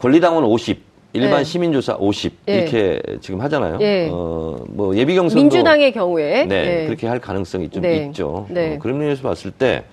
권리당원 0.00 0.44
50, 0.44 0.82
일반 1.16 1.38
네. 1.38 1.44
시민조사 1.44 1.96
50 1.98 2.32
예. 2.48 2.58
이렇게 2.58 3.00
지금 3.20 3.40
하잖아요. 3.40 3.78
예. 3.80 4.08
어, 4.10 4.58
뭐 4.68 4.96
예비 4.96 5.14
경선도 5.14 5.40
민주당의 5.40 5.92
경우에 5.92 6.44
네, 6.46 6.82
예. 6.82 6.86
그렇게 6.86 7.06
할 7.06 7.18
가능성이 7.18 7.68
좀 7.70 7.82
네. 7.82 8.06
있죠. 8.06 8.46
네. 8.50 8.74
어, 8.74 8.78
그런 8.78 8.98
면에서 8.98 9.22
봤을 9.22 9.50
때 9.50 9.84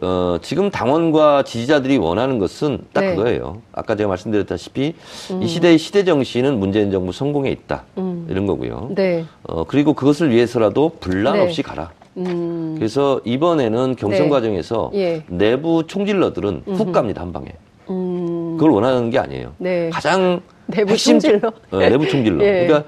어, 0.00 0.38
지금 0.40 0.70
당원과 0.70 1.44
지지자들이 1.44 1.98
원하는 1.98 2.38
것은 2.38 2.80
딱 2.92 3.02
네. 3.02 3.14
그거예요. 3.14 3.62
아까 3.72 3.94
제가 3.94 4.08
말씀드렸다시피 4.08 4.94
이 5.40 5.46
시대의 5.46 5.78
시대 5.78 6.04
정신은 6.04 6.58
문재인 6.58 6.90
정부 6.90 7.12
성공에 7.12 7.50
있다. 7.50 7.84
음. 7.98 8.26
이런 8.28 8.46
거고요. 8.46 8.90
네. 8.94 9.24
어, 9.44 9.64
그리고 9.64 9.92
그것을 9.92 10.30
위해서라도 10.30 10.92
분란 11.00 11.34
네. 11.34 11.40
없이 11.40 11.62
가라. 11.62 11.90
음. 12.16 12.74
그래서 12.76 13.20
이번에는 13.24 13.96
경선 13.96 14.24
네. 14.24 14.28
과정에서 14.28 14.90
예. 14.94 15.22
내부 15.28 15.86
총질러들은 15.86 16.62
훅 16.66 16.92
갑니다 16.92 17.22
한 17.22 17.32
방에. 17.32 17.48
음. 18.62 18.64
그걸 18.64 18.70
원하는 18.70 19.10
게 19.10 19.18
아니에요. 19.18 19.52
네. 19.58 19.90
가장 19.90 20.40
내부 20.66 20.92
핵심 20.92 21.18
총질러? 21.18 21.52
어, 21.72 21.78
내부 21.78 22.08
총질러. 22.08 22.42
예. 22.46 22.66
그러니까 22.66 22.84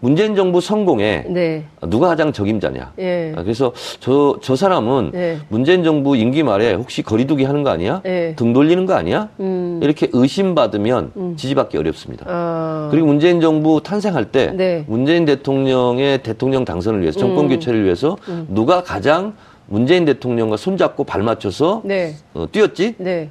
문재인 0.00 0.36
정부 0.36 0.60
성공에 0.60 1.24
네. 1.28 1.64
누가 1.88 2.06
가장 2.06 2.32
적임자냐. 2.32 2.92
예. 3.00 3.32
아, 3.36 3.42
그래서 3.42 3.72
저, 3.98 4.38
저 4.40 4.54
사람은 4.54 5.10
예. 5.14 5.38
문재인 5.48 5.82
정부 5.82 6.16
임기 6.16 6.44
말에 6.44 6.74
혹시 6.74 7.02
거리두기 7.02 7.44
하는 7.44 7.64
거 7.64 7.70
아니야? 7.70 8.00
예. 8.06 8.34
등 8.36 8.52
돌리는 8.52 8.86
거 8.86 8.94
아니야? 8.94 9.28
음. 9.40 9.80
이렇게 9.82 10.08
의심받으면 10.12 11.34
지지받기 11.36 11.76
어렵습니다. 11.76 12.26
아. 12.28 12.88
그리고 12.92 13.08
문재인 13.08 13.40
정부 13.40 13.82
탄생할 13.82 14.26
때 14.26 14.52
네. 14.54 14.84
문재인 14.86 15.24
대통령의 15.24 16.22
대통령 16.22 16.64
당선을 16.64 17.02
위해서 17.02 17.18
정권 17.18 17.46
음. 17.46 17.48
교체를 17.50 17.84
위해서 17.84 18.16
누가 18.48 18.82
가장 18.84 19.34
문재인 19.66 20.04
대통령과 20.04 20.56
손잡고 20.56 21.04
발 21.04 21.22
맞춰서 21.22 21.82
네. 21.84 22.14
어, 22.34 22.46
뛰었지? 22.50 22.94
네. 22.98 23.28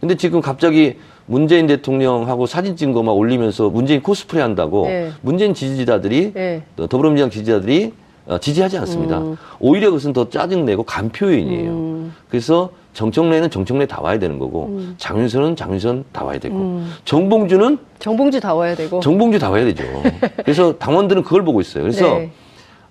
근데 0.00 0.16
지금 0.16 0.40
갑자기 0.40 0.96
문재인 1.30 1.66
대통령하고 1.68 2.46
사진 2.46 2.74
찍은 2.76 2.92
거 2.92 3.00
막 3.02 3.12
올리면서 3.12 3.70
문재인 3.70 4.02
코스프레 4.02 4.42
한다고 4.42 4.86
네. 4.86 5.10
문재인 5.22 5.54
지지자들이 5.54 6.32
네. 6.34 6.62
어, 6.76 6.86
더불어민주당 6.88 7.30
지지자들이 7.30 7.92
어, 8.26 8.38
지지하지 8.38 8.76
않습니다. 8.78 9.18
음. 9.18 9.36
오히려 9.60 9.88
그것은 9.90 10.12
더 10.12 10.28
짜증내고 10.28 10.82
간표 10.82 11.26
요인이에요. 11.32 11.70
음. 11.70 12.14
그래서 12.28 12.70
정청래는 12.92 13.50
정청래 13.50 13.86
다 13.86 14.00
와야 14.02 14.18
되는 14.18 14.38
거고 14.38 14.66
음. 14.66 14.94
장윤선은 14.98 15.56
장윤선 15.56 16.04
다 16.12 16.24
와야 16.24 16.38
되고 16.38 16.56
음. 16.56 16.92
정봉주는 17.04 17.78
정봉주 18.00 18.40
다 18.40 18.54
와야 18.54 18.74
되고. 18.74 19.00
정봉주 19.00 19.38
다 19.38 19.50
와야 19.50 19.64
되죠. 19.64 19.84
그래서 20.44 20.76
당원들은 20.78 21.22
그걸 21.22 21.44
보고 21.44 21.60
있어요. 21.60 21.84
그래서 21.84 22.18
네. 22.18 22.30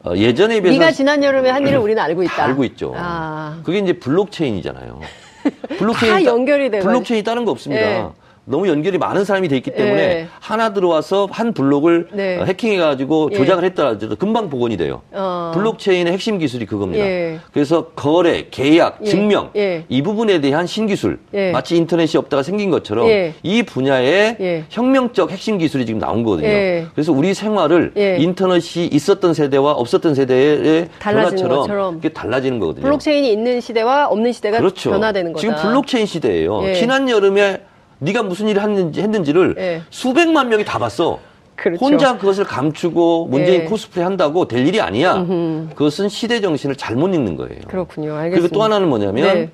어, 0.05 0.15
예전에 0.15 0.61
비해서 0.61 0.79
네가 0.79 0.91
지난 0.93 1.21
여름에 1.23 1.49
한 1.49 1.67
일을 1.67 1.77
우리는 1.77 2.01
알고 2.01 2.23
있다. 2.23 2.35
다 2.35 2.43
알고 2.47 2.63
있죠. 2.63 2.93
아. 2.97 3.59
그게 3.63 3.79
이제 3.79 3.93
블록체인이잖아요. 3.93 4.99
다 6.09 6.23
연결이 6.25 6.69
돼가지고. 6.71 6.89
블록체인이 6.89 7.23
다른 7.23 7.45
거 7.45 7.51
없습니다. 7.51 7.81
네. 7.85 8.05
너무 8.49 8.67
연결이 8.67 8.97
많은 8.97 9.25
사람이 9.25 9.47
돼 9.47 9.57
있기 9.57 9.71
때문에 9.71 9.95
네. 9.95 10.27
하나 10.39 10.73
들어와서 10.73 11.27
한 11.31 11.53
블록을 11.53 12.07
네. 12.11 12.39
어, 12.39 12.45
해킹해가지고 12.45 13.29
예. 13.33 13.37
조작을 13.37 13.63
했더라도 13.65 14.15
금방 14.15 14.49
복원이 14.49 14.75
돼요. 14.75 15.03
어. 15.11 15.51
블록체인의 15.53 16.11
핵심 16.11 16.39
기술이 16.39 16.65
그겁니다. 16.65 17.05
예. 17.05 17.39
그래서 17.53 17.89
거래, 17.95 18.47
계약, 18.49 18.99
예. 19.01 19.05
증명 19.05 19.51
예. 19.55 19.85
이 19.87 20.01
부분에 20.01 20.41
대한 20.41 20.65
신기술 20.65 21.19
예. 21.35 21.51
마치 21.51 21.77
인터넷이 21.77 22.17
없다가 22.17 22.41
생긴 22.41 22.71
것처럼 22.71 23.07
예. 23.07 23.35
이 23.43 23.61
분야의 23.61 24.37
예. 24.39 24.65
혁명적 24.69 25.31
핵심 25.31 25.59
기술이 25.59 25.85
지금 25.85 25.99
나온 25.99 26.23
거거든요. 26.23 26.47
예. 26.47 26.87
그래서 26.95 27.11
우리 27.11 27.35
생활을 27.35 27.93
예. 27.97 28.17
인터넷이 28.19 28.87
있었던 28.87 29.35
세대와 29.35 29.73
없었던 29.73 30.15
세대의 30.15 30.89
변화처럼. 30.99 31.97
이게 31.99 32.09
달라지는 32.09 32.59
거거든요. 32.59 32.83
블록체인이 32.83 33.31
있는 33.31 33.61
시대와 33.61 34.07
없는 34.07 34.31
시대가 34.31 34.57
그렇죠. 34.57 34.89
변화되는 34.89 35.33
거다. 35.33 35.39
지금 35.41 35.55
블록체인 35.55 36.07
시대예요. 36.07 36.67
예. 36.69 36.73
지난 36.73 37.07
여름에 37.07 37.61
네가 37.99 38.23
무슨 38.23 38.47
일을 38.47 38.61
했는지, 38.61 39.01
했는지를 39.01 39.55
예. 39.57 39.81
수백만 39.89 40.49
명이 40.49 40.65
다 40.65 40.79
봤어. 40.79 41.19
그렇죠. 41.55 41.83
혼자 41.85 42.17
그것을 42.17 42.45
감추고 42.45 43.27
문재인 43.29 43.61
예. 43.61 43.65
코스프레 43.65 44.03
한다고 44.03 44.47
될 44.47 44.65
일이 44.65 44.79
아니야. 44.79 45.15
음흠. 45.17 45.75
그것은 45.75 46.07
시대 46.07 46.39
정신을 46.39 46.75
잘못 46.77 47.13
읽는 47.13 47.35
거예요. 47.35 47.59
그렇군요. 47.67 48.15
알겠습니다. 48.15 48.41
그리고 48.41 48.53
또 48.53 48.63
하나는 48.63 48.87
뭐냐면 48.87 49.33
네. 49.33 49.49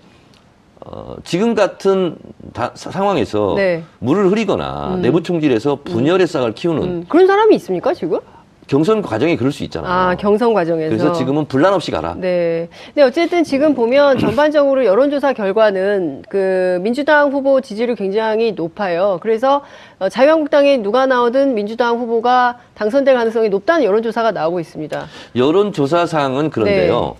어, 0.86 1.16
지금 1.24 1.56
같은 1.56 2.16
다- 2.54 2.70
사- 2.76 2.92
상황에서 2.92 3.56
네. 3.58 3.84
물을 3.98 4.30
흐리거나 4.30 5.00
내부 5.02 5.24
총질해서 5.24 5.80
분열의 5.84 6.28
싹을 6.28 6.54
키우는 6.54 6.84
음, 6.84 7.06
그런 7.10 7.26
사람이 7.26 7.56
있습니까 7.56 7.92
지금? 7.96 8.20
경선 8.68 9.02
과정에 9.02 9.36
그럴 9.36 9.52
수 9.52 9.64
있잖아요. 9.64 9.92
아 9.92 10.16
경선 10.16 10.54
과정에서. 10.54 10.90
그래서 10.90 11.14
지금은 11.14 11.46
분란 11.46 11.74
없이 11.74 11.92
가라. 11.92 12.16
네. 12.18 12.68
근데 12.88 13.04
어쨌든 13.04 13.44
지금 13.44 13.76
보면 13.76 14.18
전반적으로 14.20 14.86
여론조사 14.86 15.34
결과는 15.34 16.24
그 16.30 16.80
민주당 16.82 17.32
후보 17.32 17.62
지지율이 17.62 17.96
굉장히 17.96 18.54
높아요. 18.54 19.20
그래서 19.22 19.62
어, 20.00 20.10
자유한국당에 20.10 20.78
누가 20.78 21.06
나오든 21.06 21.54
민주당 21.54 22.00
후보가 22.00 22.58
당선될 22.74 23.14
가능성이 23.16 23.50
높다는 23.50 23.86
여론조사가 23.86 24.32
나오고 24.32 24.60
있습니다. 24.60 25.06
여론조사상은 25.36 26.50
그런데요. 26.50 27.16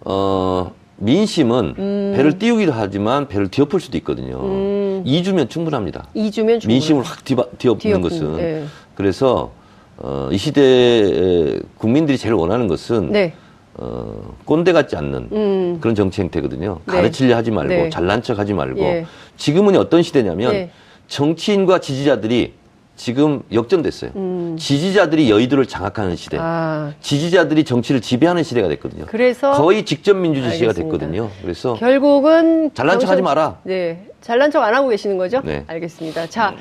어, 0.00 0.72
민심은 0.96 2.12
배를 2.14 2.38
띄우기도 2.38 2.72
하지만 2.72 3.26
배를 3.26 3.48
뒤엎을 3.48 3.80
수도 3.80 3.96
있거든요. 3.98 4.38
음. 4.42 5.02
이 5.04 5.22
2주면 5.22 5.50
충분합니다. 5.50 6.06
이주면 6.14 6.60
충분하다. 6.60 6.68
민심을 6.68 7.02
확 7.02 7.24
뒤엎는, 7.58 8.00
것은. 8.00 8.36
네. 8.36 8.64
그래서 8.94 9.50
어, 9.98 10.28
이 10.32 10.38
시대에 10.38 11.60
국민들이 11.78 12.18
제일 12.18 12.34
원하는 12.34 12.68
것은 12.68 13.12
네. 13.12 13.32
어, 13.74 14.34
꼰대 14.44 14.72
같지 14.72 14.96
않는 14.96 15.28
음. 15.32 15.78
그런 15.80 15.94
정치 15.94 16.20
행태거든요. 16.20 16.80
네. 16.86 16.92
가르치려 16.92 17.36
하지 17.36 17.50
말고 17.50 17.68
네. 17.68 17.90
잘난 17.90 18.22
척 18.22 18.38
하지 18.38 18.54
말고 18.54 18.80
예. 18.80 19.06
지금은 19.36 19.76
어떤 19.76 20.02
시대냐면 20.02 20.52
네. 20.52 20.70
정치인과 21.08 21.80
지지자들이 21.80 22.54
지금 22.96 23.42
역전됐어요. 23.52 24.12
음. 24.14 24.56
지지자들이 24.56 25.28
여의도를 25.28 25.66
장악하는 25.66 26.14
시대. 26.14 26.36
아. 26.40 26.92
지지자들이 27.00 27.64
정치를 27.64 28.00
지배하는 28.00 28.44
시대가 28.44 28.68
됐거든요. 28.68 29.06
그래서 29.06 29.50
거의 29.52 29.84
직접 29.84 30.14
민주주의 30.16 30.54
시대가. 30.54 30.72
됐거든요. 30.72 31.28
그래서 31.42 31.74
결국은 31.74 32.70
잘난 32.72 33.00
척 33.00 33.10
하지 33.10 33.22
마라. 33.22 33.58
네. 33.64 34.06
잘난 34.24 34.50
척 34.50 34.62
안 34.62 34.74
하고 34.74 34.88
계시는 34.88 35.18
거죠? 35.18 35.42
네. 35.44 35.64
알겠습니다. 35.66 36.28
자, 36.28 36.54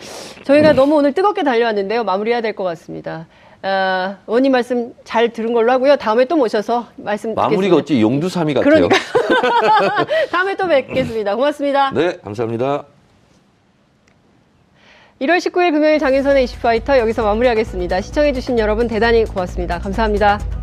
저희가 0.44 0.74
너무 0.74 0.96
오늘 0.96 1.14
뜨겁게 1.14 1.44
달려왔는데요. 1.44 2.04
마무리해야 2.04 2.42
될 2.42 2.54
것 2.54 2.64
같습니다. 2.66 3.26
아, 3.62 4.18
의원님 4.28 4.52
말씀 4.52 4.94
잘 5.06 5.30
들은 5.32 5.54
걸로 5.54 5.72
하고요. 5.72 5.96
다음에 5.96 6.26
또 6.26 6.36
모셔서 6.36 6.88
말씀 6.98 7.34
마무리가 7.34 7.58
듣겠습니다. 7.58 7.76
어찌 7.78 8.02
용두삼이 8.02 8.54
같아요. 8.54 8.70
그러니까. 8.90 8.98
다음에 10.32 10.56
또 10.58 10.68
뵙겠습니다. 10.68 11.36
고맙습니다. 11.38 11.92
네, 11.92 12.18
감사합니다. 12.22 12.84
1월 15.22 15.38
19일 15.38 15.72
금요일 15.72 16.00
장윤선의 16.00 16.44
이슈파이터 16.44 17.00
여기서 17.00 17.24
마무리하겠습니다. 17.24 18.02
시청해주신 18.02 18.60
여러분 18.60 18.90
대단히 18.90 19.24
고맙습니다. 19.24 19.80
감사합니다. 19.80 20.63